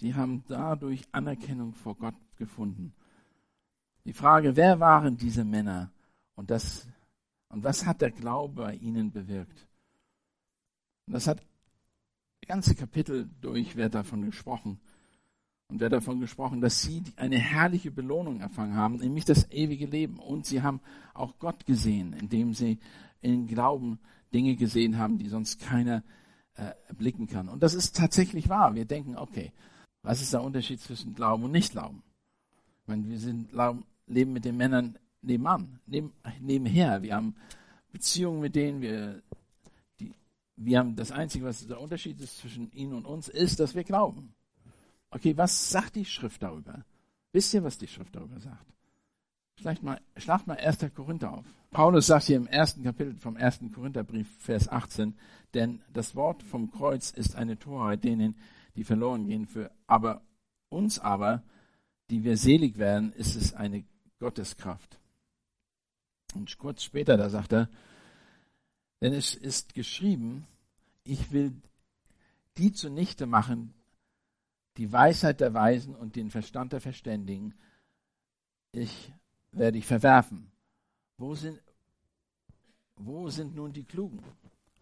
[0.00, 2.94] Sie haben dadurch Anerkennung vor Gott gefunden.
[4.04, 5.90] Die Frage, wer waren diese Männer
[6.34, 6.86] und das
[7.48, 9.68] und was hat der Glaube bei ihnen bewirkt?
[11.06, 11.40] Und das hat
[12.46, 14.80] ganze Kapitel durch wird davon gesprochen.
[15.68, 20.18] Und wird davon gesprochen, dass sie eine herrliche Belohnung erfangen haben, nämlich das ewige Leben.
[20.18, 20.80] Und sie haben
[21.14, 22.78] auch Gott gesehen, indem sie
[23.22, 23.98] in Glauben
[24.32, 26.02] Dinge gesehen haben, die sonst keiner
[26.56, 27.48] äh, erblicken kann.
[27.48, 28.74] Und das ist tatsächlich wahr.
[28.74, 29.52] Wir denken, okay,
[30.02, 32.02] was ist der Unterschied zwischen Glauben und Nicht-Glauben?
[32.82, 33.50] Ich meine, wir sind,
[34.06, 37.02] leben mit den Männern nebenan, neben, nebenher.
[37.02, 37.34] Wir haben
[37.90, 39.22] Beziehungen mit denen, wir
[40.56, 43.84] wir haben das Einzige, was der Unterschied ist zwischen ihnen und uns, ist, dass wir
[43.84, 44.34] glauben.
[45.14, 46.84] Okay, was sagt die Schrift darüber?
[47.32, 48.66] Wisst ihr, was die Schrift darüber sagt?
[49.54, 50.92] Vielleicht mal, schlagt mal 1.
[50.92, 51.46] Korinther auf.
[51.70, 53.60] Paulus sagt hier im ersten Kapitel vom 1.
[53.72, 55.16] Korintherbrief, Vers 18,
[55.54, 58.36] denn das Wort vom Kreuz ist eine Torheit denen,
[58.74, 60.20] die verloren gehen, für aber
[60.68, 61.44] uns aber,
[62.10, 63.84] die wir selig werden, ist es eine
[64.18, 64.98] Gotteskraft.
[66.34, 67.68] Und kurz später, da sagt er,
[69.00, 70.44] denn es ist geschrieben,
[71.04, 71.52] ich will
[72.58, 73.74] die zunichte machen,
[74.76, 77.54] die Weisheit der Weisen und den Verstand der Verständigen.
[78.72, 79.12] Ich
[79.52, 80.50] werde ich verwerfen.
[81.16, 81.60] Wo sind,
[82.96, 84.20] wo sind nun die Klugen?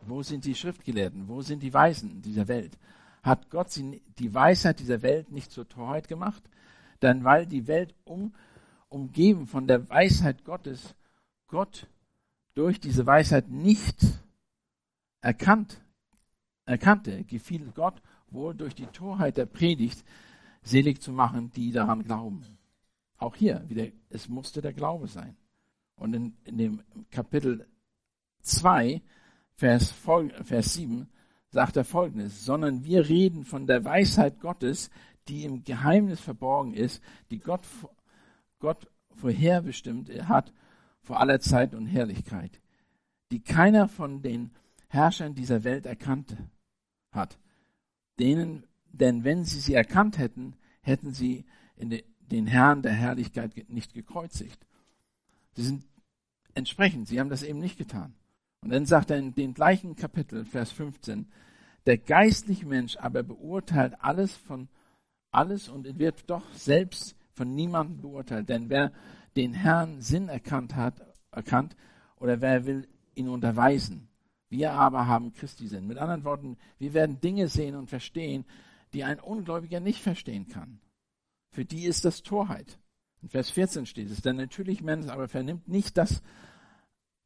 [0.01, 1.29] Wo sind die Schriftgelehrten?
[1.29, 2.79] Wo sind die Weisen dieser Welt?
[3.23, 6.43] Hat Gott sie, die Weisheit dieser Welt nicht zur Torheit gemacht?
[7.03, 8.35] Denn weil die Welt um,
[8.89, 10.95] umgeben von der Weisheit Gottes,
[11.47, 11.87] Gott
[12.55, 14.01] durch diese Weisheit nicht
[15.21, 15.81] erkannt,
[16.65, 18.01] erkannte, gefiel Gott
[18.33, 20.05] wohl durch die Torheit der Predigt
[20.63, 22.45] selig zu machen, die daran glauben.
[23.19, 25.37] Auch hier wieder, es musste der Glaube sein.
[25.97, 27.67] Und in, in dem Kapitel
[28.43, 29.03] 2,
[29.55, 31.09] Vers, Vers 7,
[31.51, 34.91] sagt er folgendes, sondern wir reden von der Weisheit Gottes,
[35.29, 37.67] die im Geheimnis verborgen ist, die Gott,
[38.59, 40.53] Gott vorherbestimmt hat
[41.03, 42.61] vor aller Zeit und Herrlichkeit,
[43.31, 44.51] die keiner von den
[44.89, 46.37] Herrschern dieser Welt erkannt
[47.11, 47.39] hat.
[48.19, 51.45] Denen, denn wenn sie sie erkannt hätten, hätten sie
[51.77, 54.67] de, den Herrn der Herrlichkeit nicht gekreuzigt.
[55.55, 55.85] Sie sind
[56.55, 58.15] entsprechend, sie haben das eben nicht getan.
[58.63, 61.27] Und dann sagt er in dem gleichen Kapitel, Vers 15,
[61.87, 64.69] der geistliche Mensch aber beurteilt alles von
[65.33, 68.49] alles und wird doch selbst von niemandem beurteilt.
[68.49, 68.93] Denn wer
[69.35, 70.95] den Herrn Sinn erkannt hat,
[71.33, 71.75] erkannt,
[72.17, 74.09] oder wer will ihn unterweisen?
[74.53, 75.87] Wir aber haben Christi Sinn.
[75.87, 78.45] Mit anderen Worten, wir werden Dinge sehen und verstehen,
[78.93, 80.79] die ein Ungläubiger nicht verstehen kann.
[81.53, 82.79] Für die ist das Torheit.
[83.23, 86.23] In Vers 14 steht es, der natürliche Mensch aber vernimmt nicht das,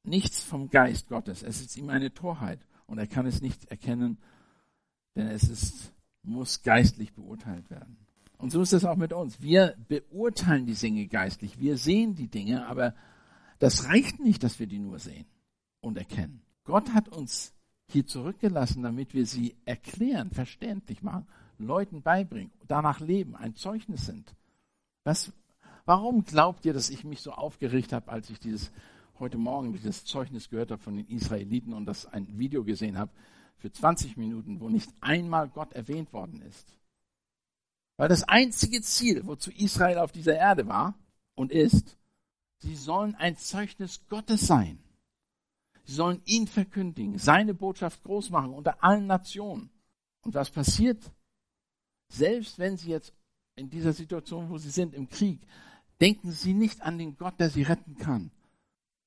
[0.04, 1.42] nichts vom Geist Gottes.
[1.42, 4.18] Es ist ihm eine Torheit und er kann es nicht erkennen,
[5.16, 7.96] denn es ist, muss geistlich beurteilt werden.
[8.38, 9.42] Und so ist es auch mit uns.
[9.42, 11.58] Wir beurteilen die Dinge geistlich.
[11.58, 12.94] Wir sehen die Dinge, aber
[13.58, 15.26] das reicht nicht, dass wir die nur sehen
[15.80, 16.45] und erkennen.
[16.66, 17.54] Gott hat uns
[17.88, 21.26] hier zurückgelassen, damit wir sie erklären, verständlich machen,
[21.58, 24.34] Leuten beibringen, danach leben, ein Zeugnis sind.
[25.04, 25.32] Was,
[25.84, 28.72] warum glaubt ihr, dass ich mich so aufgeregt habe, als ich dieses
[29.18, 33.12] heute Morgen dieses Zeugnis gehört habe von den Israeliten und das ein Video gesehen habe
[33.56, 36.66] für 20 Minuten, wo nicht einmal Gott erwähnt worden ist?
[37.96, 40.94] Weil das einzige Ziel, wozu Israel auf dieser Erde war
[41.34, 41.96] und ist,
[42.58, 44.78] sie sollen ein Zeugnis Gottes sein.
[45.86, 49.70] Sie sollen ihn verkündigen, seine Botschaft groß machen unter allen Nationen.
[50.22, 51.12] Und was passiert?
[52.08, 53.14] Selbst wenn Sie jetzt
[53.54, 55.40] in dieser Situation, wo Sie sind, im Krieg,
[56.00, 58.32] denken Sie nicht an den Gott, der Sie retten kann.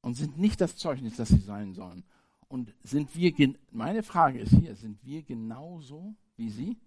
[0.01, 2.05] Und sind nicht das Zeugnis, das Sie sein sollen.
[2.47, 3.33] Und sind wir,
[3.71, 6.77] meine Frage ist hier, sind wir genauso wie Sie?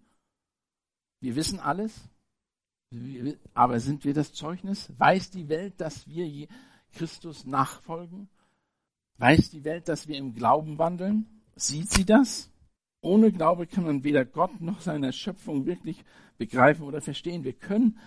[1.19, 2.09] Wir wissen alles,
[3.53, 4.91] aber sind wir das Zeugnis?
[4.97, 6.47] Weiß die Welt, dass wir
[6.91, 8.27] Christus nachfolgen?
[9.23, 11.27] Weiß die Welt, dass wir im Glauben wandeln?
[11.55, 12.51] Sieht sie das?
[12.99, 16.03] Ohne Glaube kann man weder Gott noch seine Schöpfung wirklich
[16.37, 17.45] begreifen oder verstehen.
[17.45, 17.97] Wir können,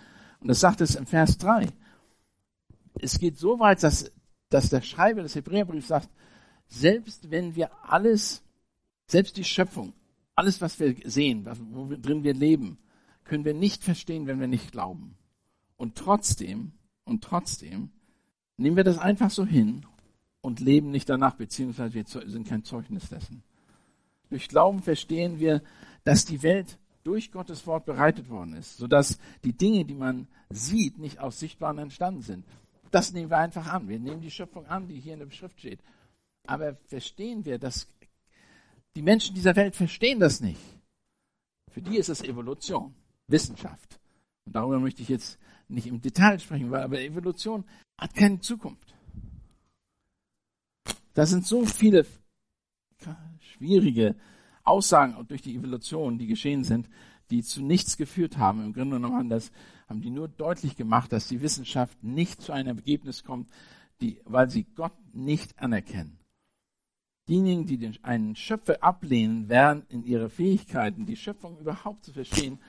[0.41, 1.69] und das sagt es im Vers 3,
[3.01, 4.11] es geht so weit, dass,
[4.49, 6.07] dass der Schreiber des Hebräerbriefs sagt,
[6.67, 8.43] selbst wenn wir alles,
[9.07, 9.93] selbst die Schöpfung,
[10.35, 12.77] alles, was wir sehen, wo wir, drin wir leben,
[13.23, 15.17] können wir nicht verstehen, wenn wir nicht glauben.
[15.77, 16.73] Und trotzdem,
[17.05, 17.89] und trotzdem,
[18.55, 19.83] nehmen wir das einfach so hin
[20.47, 23.43] und leben nicht danach, beziehungsweise wir sind kein Zeugnis dessen.
[24.29, 25.61] Durch Glauben verstehen wir,
[26.05, 30.99] dass die Welt durch Gottes Wort bereitet worden ist, sodass die Dinge, die man sieht,
[30.99, 32.45] nicht aus Sichtbaren entstanden sind.
[32.91, 33.89] Das nehmen wir einfach an.
[33.89, 35.81] Wir nehmen die Schöpfung an, die hier in der Schrift steht.
[36.47, 37.89] Aber verstehen wir, dass
[38.95, 40.61] die Menschen dieser Welt verstehen das nicht.
[41.73, 42.95] Für die ist es Evolution,
[43.27, 43.99] Wissenschaft.
[44.45, 47.65] Und darüber möchte ich jetzt nicht im Detail sprechen, weil aber Evolution
[47.99, 48.96] hat keine Zukunft.
[51.17, 52.05] Da sind so viele
[53.39, 54.15] schwierige
[54.63, 56.87] Aussagen durch die Evolution, die geschehen sind,
[57.31, 58.63] die zu nichts geführt haben.
[58.63, 59.51] Im Grunde genommen haben, das,
[59.89, 63.49] haben die nur deutlich gemacht, dass die Wissenschaft nicht zu einem Ergebnis kommt,
[63.99, 66.19] die, weil sie Gott nicht anerkennen.
[67.27, 72.59] Diejenigen, die den, einen Schöpfer ablehnen, werden in ihre Fähigkeiten, die Schöpfung überhaupt zu verstehen,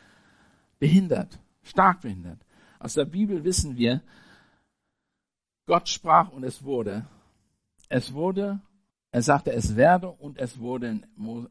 [0.79, 2.41] behindert, stark behindert.
[2.79, 4.01] Aus der Bibel wissen wir,
[5.67, 7.07] Gott sprach und es wurde.
[7.88, 8.61] Es wurde
[9.11, 11.07] er sagte, es werde und es wurde in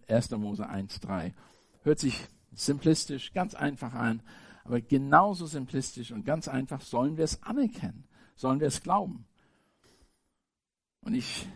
[0.08, 0.32] 1.
[0.32, 1.34] Mose 1.3.
[1.82, 4.22] Hört sich simplistisch, ganz einfach an,
[4.64, 9.26] aber genauso simplistisch und ganz einfach sollen wir es anerkennen, sollen wir es glauben.
[11.02, 11.48] Und ich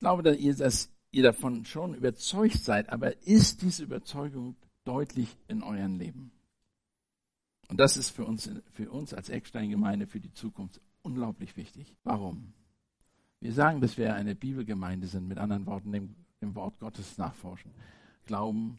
[0.00, 5.62] glaube, dass ihr, dass ihr davon schon überzeugt seid, aber ist diese Überzeugung deutlich in
[5.62, 6.32] eurem Leben?
[7.68, 11.96] Und das ist für uns, für uns als Eckstein-Gemeinde für die Zukunft unglaublich wichtig.
[12.02, 12.52] Warum?
[13.42, 17.72] Wir sagen, dass wir eine Bibelgemeinde sind, mit anderen Worten, dem, dem Wort Gottes nachforschen,
[18.24, 18.78] glauben,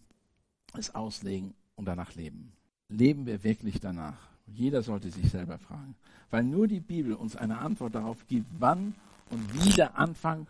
[0.77, 2.53] es auslegen und danach leben.
[2.87, 4.29] Leben wir wirklich danach?
[4.47, 5.95] Jeder sollte sich selber fragen,
[6.31, 8.95] weil nur die Bibel uns eine Antwort darauf gibt, wann
[9.31, 10.47] und wie der Anfang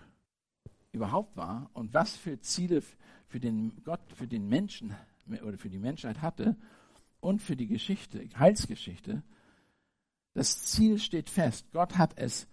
[0.92, 2.84] überhaupt war und was für Ziele
[3.28, 4.94] für den Gott, für den Menschen
[5.44, 6.56] oder für die Menschheit hatte
[7.20, 9.24] und für die Geschichte, Heilsgeschichte.
[10.36, 11.66] Das Ziel steht fest.
[11.72, 12.48] Gott hat es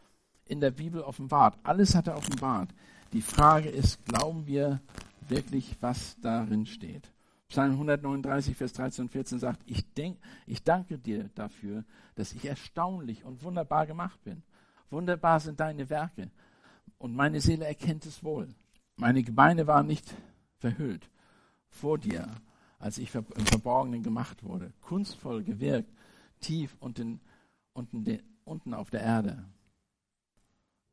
[0.50, 1.56] in der Bibel offenbart.
[1.62, 2.70] Alles hat er offenbart.
[3.12, 4.80] Die Frage ist, glauben wir
[5.28, 7.12] wirklich, was darin steht?
[7.48, 11.84] Psalm 139, Vers 13 und 14 sagt, ich, denk, ich danke dir dafür,
[12.14, 14.42] dass ich erstaunlich und wunderbar gemacht bin.
[14.90, 16.30] Wunderbar sind deine Werke
[16.98, 18.48] und meine Seele erkennt es wohl.
[18.96, 20.14] Meine Gebeine waren nicht
[20.58, 21.08] verhüllt
[21.68, 22.28] vor dir,
[22.78, 24.72] als ich im Verborgenen gemacht wurde.
[24.80, 25.90] Kunstvoll gewirkt,
[26.40, 27.20] tief unten,
[27.72, 29.44] unten, unten auf der Erde.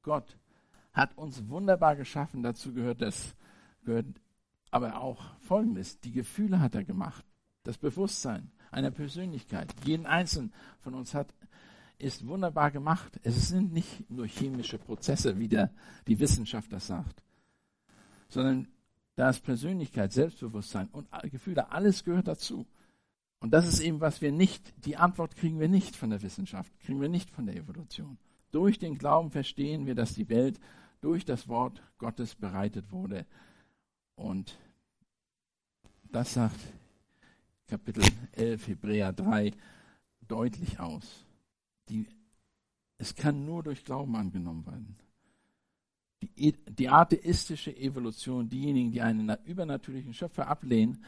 [0.08, 0.38] Gott
[0.94, 2.42] hat uns wunderbar geschaffen.
[2.42, 3.36] Dazu gehört das,
[3.84, 4.06] gehört
[4.72, 6.00] aber auch Folgendes.
[6.00, 7.26] Die Gefühle hat er gemacht.
[7.64, 9.76] Das Bewusstsein einer Persönlichkeit.
[9.84, 11.34] Jeden einzelnen von uns hat,
[11.98, 13.20] ist wunderbar gemacht.
[13.24, 15.72] Es sind nicht nur chemische Prozesse, wie der,
[16.08, 17.22] die Wissenschaft das sagt,
[18.30, 18.70] sondern
[19.18, 22.66] da ist Persönlichkeit, Selbstbewusstsein und Gefühle, alles gehört dazu.
[23.40, 26.72] Und das ist eben, was wir nicht, die Antwort kriegen wir nicht von der Wissenschaft,
[26.80, 28.18] kriegen wir nicht von der Evolution.
[28.52, 30.60] Durch den Glauben verstehen wir, dass die Welt
[31.02, 33.26] durch das Wort Gottes bereitet wurde.
[34.16, 34.58] Und
[36.12, 36.60] das sagt
[37.68, 39.52] Kapitel 11, Hebräer 3
[40.28, 41.26] deutlich aus.
[41.90, 42.08] Die,
[42.98, 44.96] es kann nur durch Glauben angenommen werden.
[46.22, 51.04] Die, die atheistische Evolution, diejenigen, die einen übernatürlichen Schöpfer ablehnen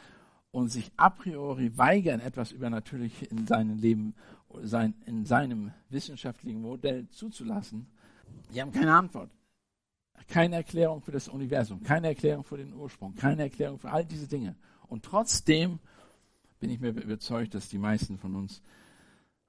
[0.51, 4.13] und sich a priori weigern, etwas Übernatürliches in seinem Leben,
[4.63, 7.87] sein, in seinem wissenschaftlichen Modell zuzulassen,
[8.53, 9.31] die haben keine Antwort.
[10.27, 14.27] Keine Erklärung für das Universum, keine Erklärung für den Ursprung, keine Erklärung für all diese
[14.27, 14.55] Dinge.
[14.87, 15.79] Und trotzdem
[16.59, 18.61] bin ich mir überzeugt, dass die meisten von uns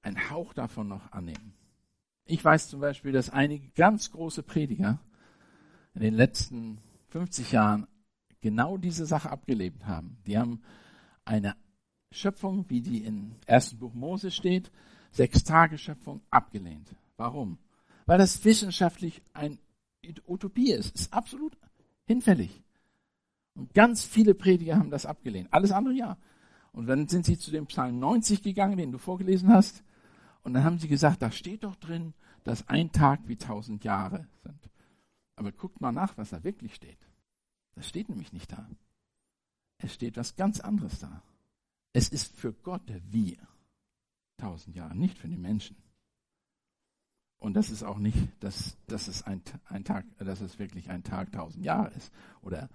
[0.03, 1.55] einen Hauch davon noch annehmen.
[2.25, 5.01] Ich weiß zum Beispiel, dass einige ganz große Prediger
[5.95, 7.87] in den letzten 50 Jahren
[8.41, 10.19] genau diese Sache abgelebt haben.
[10.27, 10.63] Die haben
[11.25, 11.57] eine
[12.13, 14.71] Schöpfung, wie die im ersten Buch Mose steht,
[15.11, 16.89] sechs Tage Schöpfung abgelehnt.
[17.17, 17.59] Warum?
[18.07, 19.59] Weil das wissenschaftlich ein
[20.27, 20.95] Utopie ist.
[20.95, 21.57] Ist absolut
[22.07, 22.63] hinfällig.
[23.55, 25.49] Und ganz viele Prediger haben das abgelehnt.
[25.53, 26.17] Alles andere ja.
[26.73, 29.83] Und dann sind sie zu dem Psalm 90 gegangen, den du vorgelesen hast.
[30.43, 34.27] Und dann haben sie gesagt, da steht doch drin, dass ein Tag wie tausend Jahre
[34.43, 34.71] sind.
[35.37, 36.99] Aber guckt mal nach, was da wirklich steht.
[37.75, 38.69] Das steht nämlich nicht da.
[39.79, 41.23] Es steht was ganz anderes da.
[41.93, 43.39] Es ist für Gott wie
[44.41, 45.77] tausend Jahre, nicht für die Menschen.
[47.39, 51.03] Und das ist auch nicht, dass, dass, es ein, ein Tag, dass es wirklich ein
[51.03, 52.13] Tag tausend Jahre ist.
[52.43, 52.69] Oder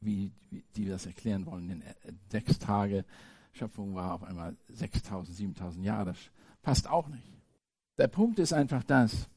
[0.00, 1.94] wie, wie die das erklären wollen, in äh,
[2.30, 3.04] sechs Tage
[3.52, 6.06] Schöpfung war auf einmal 6000, 7000 Jahre.
[6.06, 6.18] Das
[6.62, 7.26] passt auch nicht.
[7.98, 9.28] Der Punkt ist einfach das,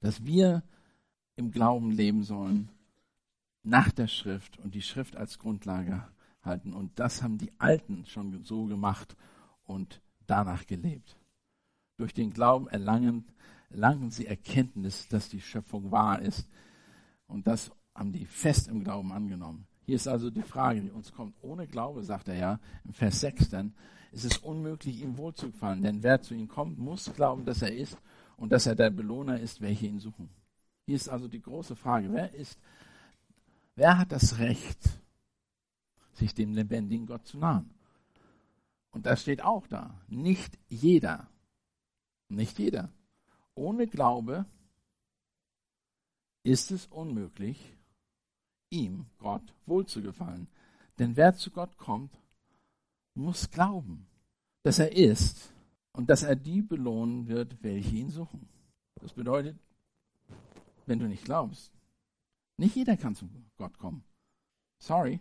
[0.00, 0.62] dass wir
[1.34, 2.68] im Glauben leben sollen,
[3.62, 6.06] nach der Schrift und die Schrift als Grundlage
[6.42, 6.72] halten.
[6.72, 9.16] Und das haben die Alten schon so gemacht
[9.64, 11.16] und danach gelebt.
[11.96, 13.26] Durch den Glauben erlangen,
[13.70, 16.48] erlangen sie Erkenntnis, dass die Schöpfung wahr ist.
[17.26, 19.66] Und das haben die fest im Glauben angenommen.
[19.84, 21.34] Hier ist also die Frage, die uns kommt.
[21.42, 23.74] Ohne Glaube, sagt er ja, im Vers 6 dann,
[24.12, 25.82] ist es unmöglich, ihm wohlzufallen.
[25.82, 27.98] Denn wer zu ihm kommt, muss glauben, dass er ist
[28.36, 30.30] und dass er der Belohner ist, welche ihn suchen.
[30.86, 32.58] Hier ist also die große Frage, wer ist,
[33.74, 34.78] wer hat das Recht,
[36.14, 37.70] sich dem lebendigen Gott zu nahen?
[38.90, 40.00] Und das steht auch da.
[40.08, 41.28] Nicht jeder.
[42.28, 42.90] Nicht jeder.
[43.54, 44.46] Ohne Glaube
[46.42, 47.76] ist es unmöglich,
[48.70, 50.48] ihm, Gott, wohlzugefallen.
[50.98, 52.16] Denn wer zu Gott kommt,
[53.14, 54.06] muss glauben,
[54.62, 55.52] dass er ist
[55.92, 58.48] und dass er die belohnen wird, welche ihn suchen.
[59.00, 59.58] Das bedeutet,
[60.86, 61.72] wenn du nicht glaubst,
[62.56, 64.04] nicht jeder kann zu Gott kommen.
[64.78, 65.20] Sorry.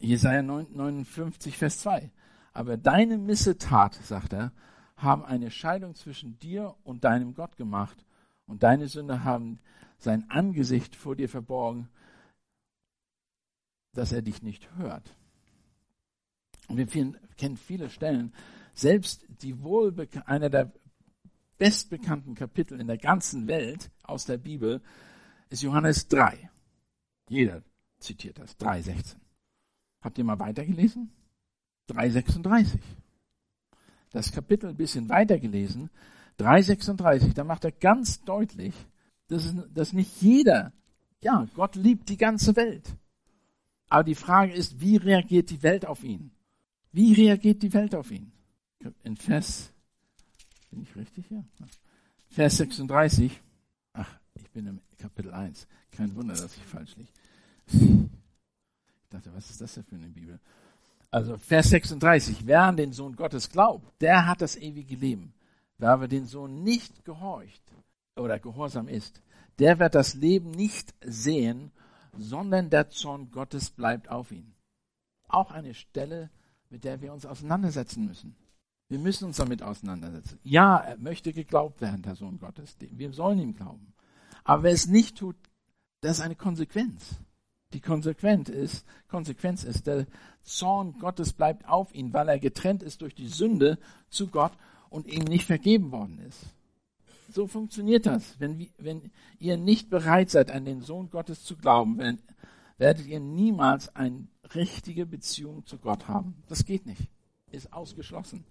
[0.00, 2.10] Jesaja 59, Vers 2.
[2.52, 4.52] Aber deine Missetat, sagt er,
[4.96, 8.04] haben eine Scheidung zwischen dir und deinem Gott gemacht
[8.46, 9.60] und deine Sünder haben
[9.98, 11.88] sein Angesicht vor dir verborgen,
[13.92, 15.14] dass er dich nicht hört.
[16.68, 16.86] Und wir
[17.36, 18.32] kennen viele Stellen,
[18.74, 19.56] selbst die
[20.26, 20.72] einer der
[21.58, 24.80] bestbekannten Kapitel in der ganzen Welt aus der Bibel
[25.50, 26.50] ist Johannes 3.
[27.28, 27.62] Jeder
[27.98, 29.16] zitiert das, 3,16.
[30.00, 31.10] Habt ihr mal weitergelesen?
[31.88, 32.78] 3,36.
[34.10, 35.90] Das Kapitel ein bisschen weitergelesen,
[36.38, 38.74] 3,36, da macht er ganz deutlich,
[39.26, 40.72] dass, dass nicht jeder,
[41.22, 42.94] ja, Gott liebt die ganze Welt.
[43.88, 46.30] Aber die Frage ist, wie reagiert die Welt auf ihn?
[46.92, 48.32] Wie reagiert die Welt auf ihn?
[49.02, 49.72] In Vers,
[50.70, 51.44] bin ich richtig hier?
[52.28, 53.40] Vers 36.
[53.94, 55.66] Ach, ich bin im Kapitel 1.
[55.90, 57.10] Kein Wunder, dass ich falsch liege.
[57.66, 60.38] Ich dachte, was ist das denn für eine Bibel?
[61.10, 62.46] Also Vers 36.
[62.46, 65.32] Wer an den Sohn Gottes glaubt, der hat das ewige Leben.
[65.78, 67.62] Wer aber den Sohn nicht gehorcht
[68.16, 69.22] oder gehorsam ist,
[69.58, 71.72] der wird das Leben nicht sehen,
[72.16, 74.54] sondern der Zorn Gottes bleibt auf ihn.
[75.28, 76.30] Auch eine Stelle,
[76.68, 78.36] mit der wir uns auseinandersetzen müssen.
[78.88, 80.38] Wir müssen uns damit auseinandersetzen.
[80.42, 82.76] Ja, er möchte geglaubt werden, der Sohn Gottes.
[82.80, 83.92] Wir sollen ihm glauben.
[84.44, 85.36] Aber wer es nicht tut,
[86.00, 87.20] das ist eine Konsequenz.
[87.72, 90.06] Die Konsequenz ist, Konsequenz ist, der
[90.42, 93.78] Zorn Gottes bleibt auf ihn, weil er getrennt ist durch die Sünde
[94.08, 94.52] zu Gott
[94.88, 96.38] und ihm nicht vergeben worden ist.
[97.30, 98.40] So funktioniert das.
[98.40, 102.18] Wenn, wenn ihr nicht bereit seid, an den Sohn Gottes zu glauben, wenn,
[102.78, 106.42] werdet ihr niemals eine richtige Beziehung zu Gott haben.
[106.48, 107.10] Das geht nicht.
[107.50, 108.44] Ist ausgeschlossen.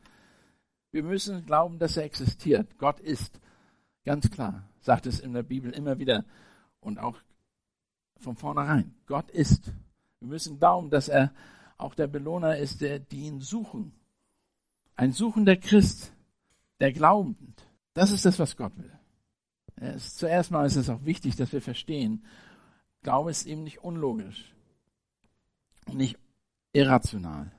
[0.92, 2.78] Wir müssen glauben, dass er existiert.
[2.78, 3.40] Gott ist.
[4.06, 4.64] Ganz klar.
[4.80, 6.24] Sagt es in der Bibel immer wieder.
[6.80, 7.18] Und auch
[8.20, 8.94] von vornherein.
[9.06, 9.72] Gott ist.
[10.20, 11.32] Wir müssen glauben, dass er
[11.78, 13.94] auch der Belohner ist, der, die ihn suchen.
[14.96, 16.12] Ein suchender Christ,
[16.80, 18.92] der glaubend das ist das, was Gott will.
[19.76, 22.24] Es, zuerst mal ist es auch wichtig, dass wir verstehen,
[23.02, 24.54] Glaube ist eben nicht unlogisch,
[25.92, 26.16] nicht
[26.74, 27.52] irrational.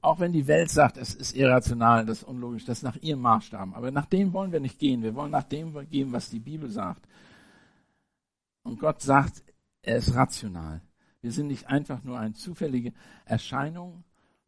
[0.00, 3.20] Auch wenn die Welt sagt, es ist irrational, das ist unlogisch, das ist nach ihrem
[3.20, 3.76] Maßstab.
[3.76, 5.02] Aber nach dem wollen wir nicht gehen.
[5.02, 7.04] Wir wollen nach dem gehen, was die Bibel sagt.
[8.62, 9.42] Und Gott sagt,
[9.82, 10.82] er ist rational.
[11.22, 12.92] Wir sind nicht einfach nur eine zufällige
[13.24, 14.04] Erscheinung,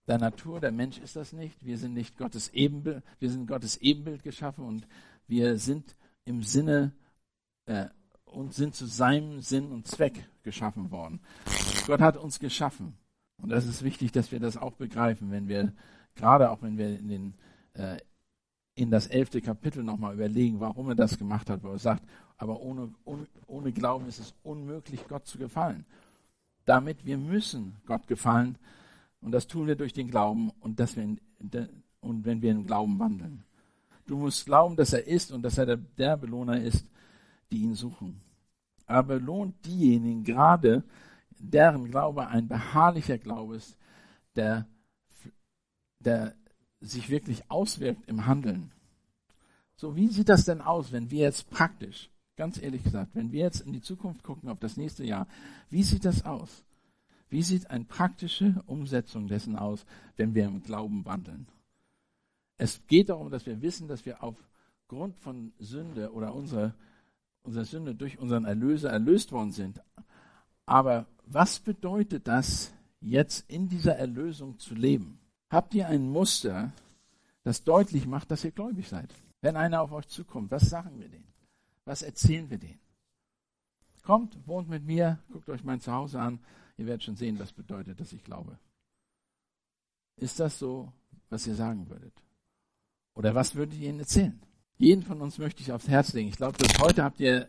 [0.07, 1.65] der Natur, der Mensch ist das nicht.
[1.65, 4.87] Wir sind nicht Gottes Ebenbild, wir sind Gottes Ebenbild geschaffen und
[5.29, 6.93] wir sind im Sinne
[7.67, 7.87] äh,
[8.25, 11.21] und sind zu seinem Sinn und Zweck geschaffen worden.
[11.87, 12.97] Gott hat uns geschaffen.
[13.37, 15.73] Und das ist wichtig, dass wir das auch begreifen, wenn wir,
[16.15, 17.35] gerade auch wenn wir in den,
[17.75, 17.99] äh,
[18.75, 22.05] in das elfte Kapitel nochmal überlegen, warum er das gemacht hat, wo er sagt,
[22.43, 25.87] aber ohne, ohne, ohne Glauben ist es unmöglich, Gott zu gefallen.
[26.65, 28.59] Damit wir müssen Gott gefallen,
[29.21, 31.21] und das tun wir durch den Glauben und, dass wir in,
[32.01, 33.45] und wenn wir im Glauben wandeln.
[34.09, 36.85] Du musst glauben, dass er ist und dass er der, der Belohner ist,
[37.53, 38.21] die ihn suchen.
[38.87, 40.83] Aber belohnt diejenigen gerade,
[41.39, 43.79] deren Glaube ein beharrlicher Glaube ist,
[44.35, 44.67] der,
[46.01, 46.35] der
[46.81, 48.73] sich wirklich auswirkt im Handeln.
[49.77, 53.41] So, wie sieht das denn aus, wenn wir jetzt praktisch, ganz ehrlich gesagt, wenn wir
[53.41, 55.27] jetzt in die Zukunft gucken, auf das nächste Jahr,
[55.71, 56.65] wie sieht das aus?
[57.29, 61.47] Wie sieht eine praktische Umsetzung dessen aus, wenn wir im Glauben wandeln?
[62.59, 66.75] Es geht darum, dass wir wissen, dass wir aufgrund von Sünde oder unserer,
[67.43, 69.81] unserer Sünde durch unseren Erlöser erlöst worden sind.
[70.67, 75.19] Aber was bedeutet das, jetzt in dieser Erlösung zu leben?
[75.51, 76.73] Habt ihr ein Muster,
[77.45, 79.13] das deutlich macht, dass ihr gläubig seid?
[79.41, 81.32] Wenn einer auf euch zukommt, was sagen wir denen?
[81.85, 82.81] Was erzählen wir denen?
[84.03, 86.41] Kommt, wohnt mit mir, guckt euch mein Zuhause an,
[86.77, 88.59] ihr werdet schon sehen, was bedeutet, dass ich glaube.
[90.17, 90.93] Ist das so,
[91.31, 92.13] was ihr sagen würdet?
[93.15, 94.41] Oder was würdet ihr ihnen erzählen?
[94.79, 96.29] Jeden von uns möchte ich aufs Herz legen.
[96.29, 97.49] Ich glaube, dass heute habt ihr,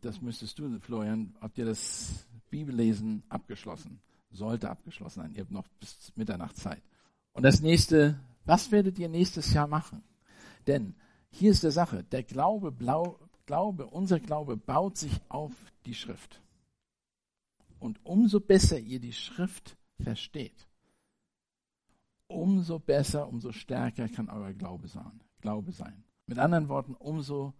[0.00, 4.00] das müsstest du, Florian, habt ihr das Bibellesen abgeschlossen.
[4.30, 5.34] Sollte abgeschlossen sein.
[5.34, 6.82] Ihr habt noch bis Mitternacht Zeit.
[7.32, 10.02] Und das nächste, was werdet ihr nächstes Jahr machen?
[10.66, 10.94] Denn
[11.30, 15.52] hier ist der Sache, der Glaube, Blau, Glaube, unser Glaube baut sich auf
[15.86, 16.40] die Schrift.
[17.78, 20.66] Und umso besser ihr die Schrift versteht,
[22.26, 25.20] umso besser, umso stärker kann euer Glaube sein.
[25.40, 26.04] Glaube sein.
[26.26, 27.54] Mit anderen Worten, umso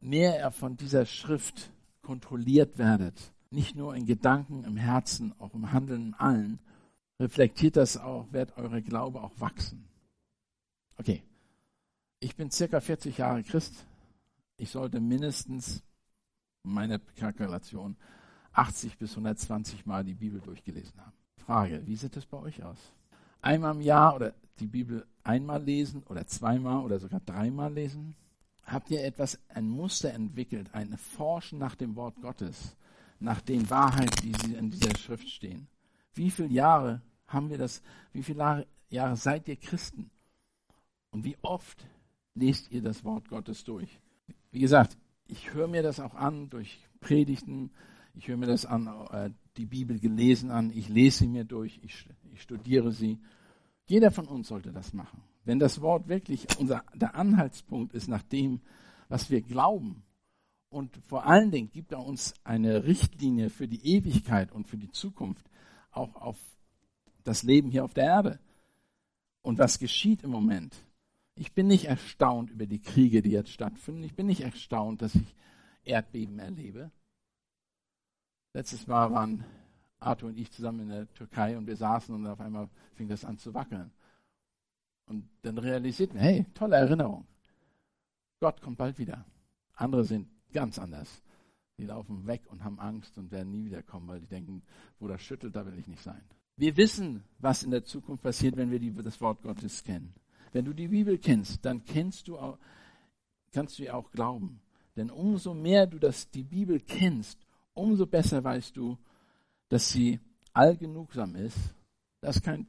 [0.00, 1.70] mehr ihr von dieser Schrift
[2.02, 6.58] kontrolliert werdet, nicht nur in Gedanken, im Herzen, auch im Handeln, in allen,
[7.20, 9.88] reflektiert das auch, wird eure Glaube auch wachsen.
[10.98, 11.22] Okay,
[12.20, 13.86] ich bin circa 40 Jahre Christ.
[14.56, 15.82] Ich sollte mindestens
[16.62, 17.96] meine Kalkulation
[18.52, 21.12] 80 bis 120 Mal die Bibel durchgelesen haben.
[21.38, 22.78] Frage, wie sieht es bei euch aus?
[23.40, 28.14] Einmal im Jahr oder die Bibel einmal lesen oder zweimal oder sogar dreimal lesen?
[28.64, 32.76] Habt ihr etwas, ein Muster entwickelt, ein Forschen nach dem Wort Gottes,
[33.18, 35.66] nach den Wahrheiten, die in dieser Schrift stehen?
[36.14, 37.82] Wie viele Jahre haben wir das?
[38.12, 40.10] Wie viele Jahre seid ihr Christen?
[41.10, 41.84] Und wie oft
[42.34, 44.00] lest ihr das Wort Gottes durch?
[44.52, 44.96] Wie gesagt,
[45.26, 47.72] ich höre mir das auch an durch Predigten,
[48.14, 51.80] ich höre mir das an, äh, die Bibel gelesen an, ich lese sie mir durch,
[51.82, 53.18] ich, ich studiere sie.
[53.86, 55.22] Jeder von uns sollte das machen.
[55.44, 58.60] Wenn das Wort wirklich unser, der Anhaltspunkt ist nach dem,
[59.08, 60.04] was wir glauben,
[60.68, 64.90] und vor allen Dingen gibt er uns eine Richtlinie für die Ewigkeit und für die
[64.90, 65.44] Zukunft,
[65.90, 66.38] auch auf
[67.24, 68.40] das Leben hier auf der Erde.
[69.42, 70.74] Und was geschieht im Moment?
[71.42, 74.04] Ich bin nicht erstaunt über die Kriege, die jetzt stattfinden.
[74.04, 75.34] Ich bin nicht erstaunt, dass ich
[75.82, 76.92] Erdbeben erlebe.
[78.54, 79.44] Letztes Mal waren
[79.98, 83.24] Arthur und ich zusammen in der Türkei und wir saßen und auf einmal fing das
[83.24, 83.90] an zu wackeln.
[85.06, 87.26] Und dann realisierten wir, hey, tolle Erinnerung.
[88.38, 89.26] Gott kommt bald wieder.
[89.74, 91.22] Andere sind ganz anders.
[91.76, 94.62] Die laufen weg und haben Angst und werden nie wiederkommen, weil die denken,
[95.00, 96.22] wo das schüttelt, da will ich nicht sein.
[96.56, 100.14] Wir wissen, was in der Zukunft passiert, wenn wir die, das Wort Gottes kennen.
[100.52, 102.58] Wenn du die Bibel kennst, dann kennst du auch,
[103.52, 104.60] kannst du ihr auch glauben.
[104.96, 107.38] Denn umso mehr du das, die Bibel kennst,
[107.74, 108.98] umso besser weißt du,
[109.68, 110.20] dass sie
[110.52, 111.56] allgenugsam ist.
[112.20, 112.66] Das kein,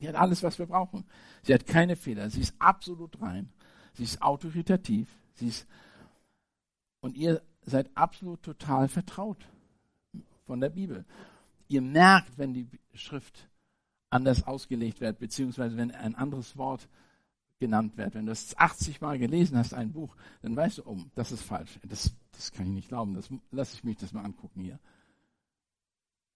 [0.00, 1.04] die hat alles, was wir brauchen.
[1.42, 2.30] Sie hat keine Fehler.
[2.30, 3.52] Sie ist absolut rein.
[3.94, 5.08] Sie ist autoritativ.
[5.34, 5.66] Sie ist,
[7.00, 9.48] und ihr seid absolut total vertraut
[10.46, 11.04] von der Bibel.
[11.68, 13.48] Ihr merkt, wenn die Schrift
[14.14, 16.88] anders ausgelegt wird, beziehungsweise wenn ein anderes Wort
[17.58, 18.14] genannt wird.
[18.14, 21.42] Wenn du das 80 Mal gelesen hast, ein Buch, dann weißt du, oh, das ist
[21.42, 21.80] falsch.
[21.88, 23.14] Das, das kann ich nicht glauben.
[23.14, 24.78] Das lasse ich mich das mal angucken hier.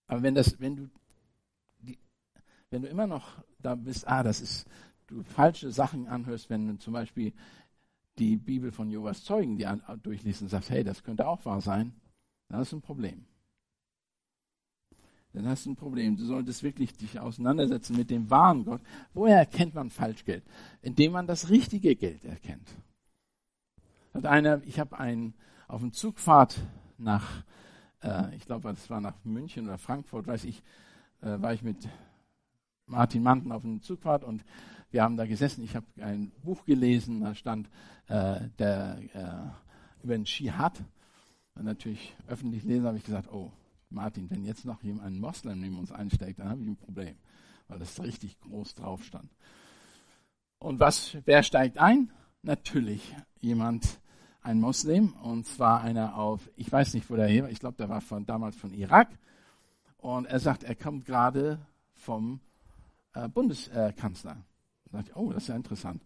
[0.08, 0.90] Aber wenn das, wenn du,
[1.80, 1.98] die,
[2.70, 4.66] wenn du immer noch da bist, ah, das ist,
[5.06, 7.32] du falsche Sachen anhörst, wenn du zum Beispiel
[8.18, 11.60] die Bibel von Jehovas Zeugen die an, durchliest und sagst, hey, das könnte auch wahr
[11.60, 11.92] sein,
[12.48, 13.27] dann ist ein Problem.
[15.32, 16.16] Dann hast du ein Problem.
[16.16, 18.80] Du solltest wirklich dich auseinandersetzen mit dem wahren Gott.
[19.14, 20.42] Woher erkennt man Falschgeld?
[20.80, 22.68] Indem man das richtige Geld erkennt.
[24.14, 25.34] Hat einer, ich habe einen
[25.68, 26.58] auf dem Zugfahrt
[26.96, 27.44] nach,
[28.02, 30.62] äh, ich glaube, das war nach München oder Frankfurt, weiß ich,
[31.20, 31.88] äh, war ich mit
[32.86, 34.44] Martin Manten auf dem Zugfahrt und
[34.90, 35.62] wir haben da gesessen.
[35.62, 37.68] Ich habe ein Buch gelesen, da stand
[38.06, 40.82] äh, der, äh, über den Dschihad.
[41.54, 43.52] Und natürlich öffentlich lesen, habe ich gesagt, oh,
[43.90, 47.16] Martin, wenn jetzt noch jemand, ein Moslem neben uns einsteigt, dann habe ich ein Problem,
[47.68, 49.30] weil das richtig groß drauf stand.
[50.58, 52.10] Und was, wer steigt ein?
[52.42, 54.00] Natürlich jemand,
[54.42, 57.76] ein Moslem, und zwar einer auf, ich weiß nicht, wo der her war, ich glaube,
[57.76, 59.08] der war von, damals von Irak.
[59.98, 61.58] Und er sagt, er kommt gerade
[61.92, 62.40] vom
[63.14, 64.36] äh, Bundeskanzler.
[64.90, 66.02] Dachte ich, oh, das ist ja interessant.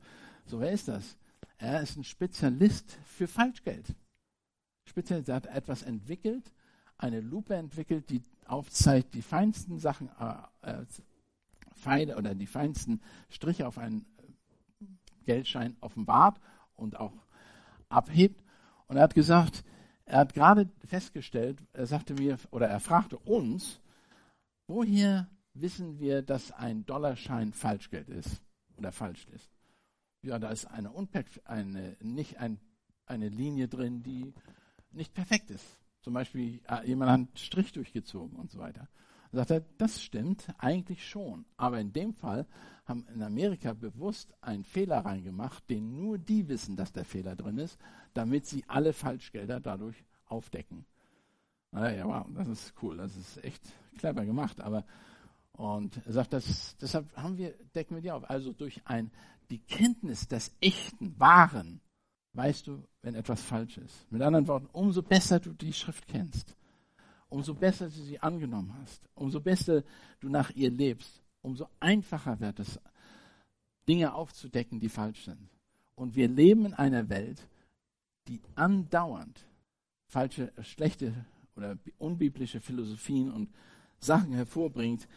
[0.46, 1.16] So, wer ist das?
[1.58, 3.94] Er ist ein Spezialist für Falschgeld.
[4.86, 6.50] Spezialist, er hat etwas entwickelt,
[7.02, 10.08] eine Lupe entwickelt, die aufzeigt die feinsten Sachen,
[10.62, 10.82] äh,
[11.84, 14.06] äh, oder die feinsten Striche auf einen
[15.24, 16.40] Geldschein offenbart
[16.76, 17.12] und auch
[17.88, 18.42] abhebt.
[18.86, 19.64] Und er hat gesagt,
[20.04, 23.80] er hat gerade festgestellt, er sagte mir, oder er fragte uns,
[24.68, 28.42] woher wissen wir, dass ein Dollarschein Falschgeld ist
[28.76, 29.50] oder falsch ist?
[30.22, 30.92] Ja, da ist eine,
[31.44, 32.60] eine, nicht ein,
[33.06, 34.32] eine Linie drin, die
[34.92, 35.81] nicht perfekt ist.
[36.02, 38.88] Zum Beispiel äh, jemand hat einen Strich durchgezogen und so weiter.
[39.30, 41.46] Und sagt er, das stimmt eigentlich schon.
[41.56, 42.46] Aber in dem Fall
[42.84, 47.58] haben in Amerika bewusst einen Fehler reingemacht, den nur die wissen, dass der Fehler drin
[47.58, 47.78] ist,
[48.14, 50.84] damit sie alle Falschgelder dadurch aufdecken.
[51.72, 53.62] Ja, wow, das ist cool, das ist echt
[53.96, 54.60] clever gemacht.
[54.60, 54.84] Aber
[55.52, 58.28] und er sagt, das, deshalb haben wir, decken wir die auf.
[58.28, 59.10] Also durch ein,
[59.50, 61.80] die Kenntnis des echten, wahren,
[62.34, 64.10] weißt du, wenn etwas falsch ist.
[64.10, 66.56] Mit anderen Worten, umso besser du die Schrift kennst,
[67.28, 69.82] umso besser du sie angenommen hast, umso besser
[70.20, 72.80] du nach ihr lebst, umso einfacher wird es,
[73.88, 75.48] Dinge aufzudecken, die falsch sind.
[75.94, 77.46] Und wir leben in einer Welt,
[78.28, 79.44] die andauernd
[80.06, 81.14] falsche, schlechte
[81.56, 83.50] oder unbiblische Philosophien und
[83.98, 85.08] Sachen hervorbringt,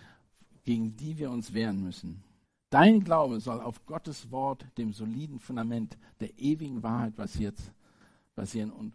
[0.64, 2.24] gegen die wir uns wehren müssen.
[2.76, 8.70] Dein Glaube soll auf Gottes Wort, dem soliden Fundament der ewigen Wahrheit basieren.
[8.70, 8.94] Und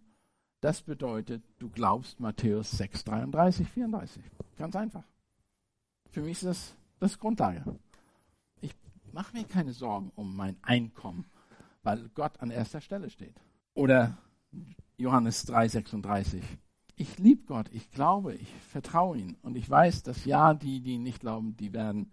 [0.61, 4.23] das bedeutet, du glaubst Matthäus 6, 33, 34.
[4.59, 5.05] Ganz einfach.
[6.11, 7.65] Für mich ist das, das Grundlage.
[8.61, 8.75] Ich
[9.13, 11.25] mache mir keine Sorgen um mein Einkommen,
[11.83, 13.41] weil Gott an erster Stelle steht.
[13.73, 14.19] Oder
[14.99, 16.45] Johannes 3, 36
[16.97, 20.99] ich liebe Gott, ich glaube, ich vertraue ihm und ich weiß, dass ja, die, die
[20.99, 22.13] nicht glauben, die werden,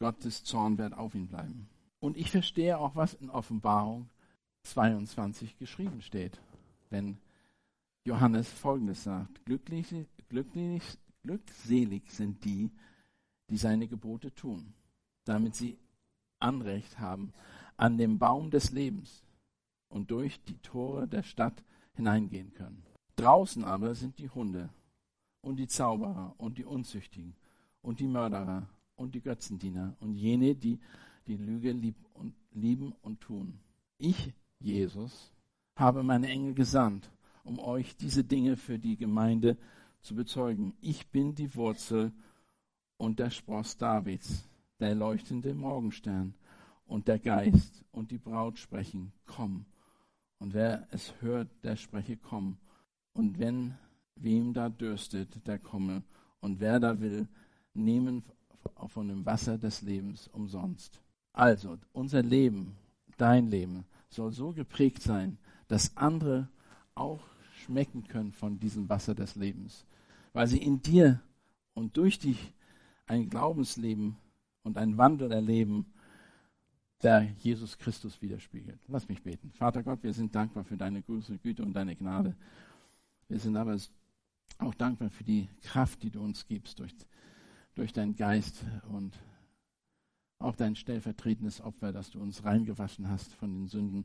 [0.00, 1.68] Gottes Zorn wird auf ihn bleiben.
[2.00, 4.08] Und ich verstehe auch, was in Offenbarung
[4.62, 6.40] 22 geschrieben steht,
[6.90, 7.18] wenn
[8.04, 9.44] Johannes Folgendes sagt.
[9.44, 9.94] Glücklich,
[10.28, 10.82] glücklich,
[11.22, 12.70] glückselig sind die,
[13.50, 14.72] die seine Gebote tun,
[15.24, 15.78] damit sie
[16.38, 17.32] Anrecht haben
[17.76, 19.24] an dem Baum des Lebens
[19.88, 22.84] und durch die Tore der Stadt hineingehen können.
[23.16, 24.70] Draußen aber sind die Hunde
[25.40, 27.34] und die Zauberer und die Unzüchtigen
[27.82, 28.68] und die Mörderer
[28.98, 30.78] und die Götzendiener und jene, die
[31.26, 33.60] die Lüge lieb und, lieben und tun.
[33.98, 35.32] Ich, Jesus,
[35.76, 37.10] habe meine Engel gesandt,
[37.44, 39.56] um euch diese Dinge für die Gemeinde
[40.00, 40.74] zu bezeugen.
[40.80, 42.12] Ich bin die Wurzel
[42.96, 44.48] und der Spross Davids,
[44.80, 46.34] der leuchtende Morgenstern
[46.86, 49.66] und der Geist und die Braut sprechen, komm.
[50.38, 52.58] Und wer es hört, der spreche, komm.
[53.12, 53.76] Und wenn
[54.14, 56.02] wem da dürstet, der komme.
[56.40, 57.28] Und wer da will,
[57.74, 58.24] nehmen
[58.86, 61.00] von dem Wasser des Lebens umsonst.
[61.32, 62.76] Also, unser Leben,
[63.16, 65.38] dein Leben, soll so geprägt sein,
[65.68, 66.48] dass andere
[66.94, 67.20] auch
[67.64, 69.84] schmecken können von diesem Wasser des Lebens,
[70.32, 71.20] weil sie in dir
[71.74, 72.52] und durch dich
[73.06, 74.16] ein Glaubensleben
[74.62, 75.86] und ein Wandel erleben,
[77.02, 78.80] der Jesus Christus widerspiegelt.
[78.88, 79.52] Lass mich beten.
[79.52, 82.34] Vater Gott, wir sind dankbar für deine große Güte und deine Gnade.
[83.28, 83.76] Wir sind aber
[84.58, 86.92] auch dankbar für die Kraft, die du uns gibst durch,
[87.78, 89.16] durch deinen Geist und
[90.40, 94.04] auch dein stellvertretendes Opfer, dass du uns reingewaschen hast von den Sünden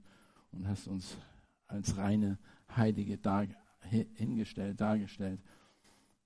[0.52, 1.18] und hast uns
[1.66, 2.38] als reine
[2.76, 3.48] Heilige dar,
[4.14, 5.42] hingestellt, dargestellt,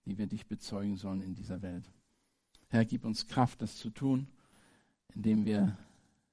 [0.05, 1.89] die wir dich bezeugen sollen in dieser Welt.
[2.67, 4.27] Herr, gib uns Kraft, das zu tun,
[5.15, 5.77] indem wir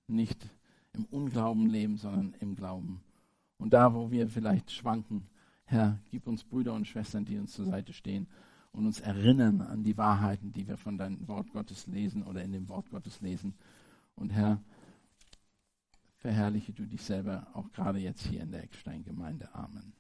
[0.09, 0.51] nicht
[0.95, 3.05] im Unglauben leben, sondern im Glauben.
[3.59, 5.29] Und da, wo wir vielleicht schwanken,
[5.65, 8.27] Herr, gib uns Brüder und Schwestern, die uns zur Seite stehen
[8.75, 12.53] und uns erinnern an die Wahrheiten, die wir von deinem Wort Gottes lesen oder in
[12.53, 13.55] dem Wort Gottes lesen.
[14.17, 14.61] Und Herr,
[16.17, 19.55] verherrliche du dich selber auch gerade jetzt hier in der Eckstein-Gemeinde.
[19.55, 19.93] Amen.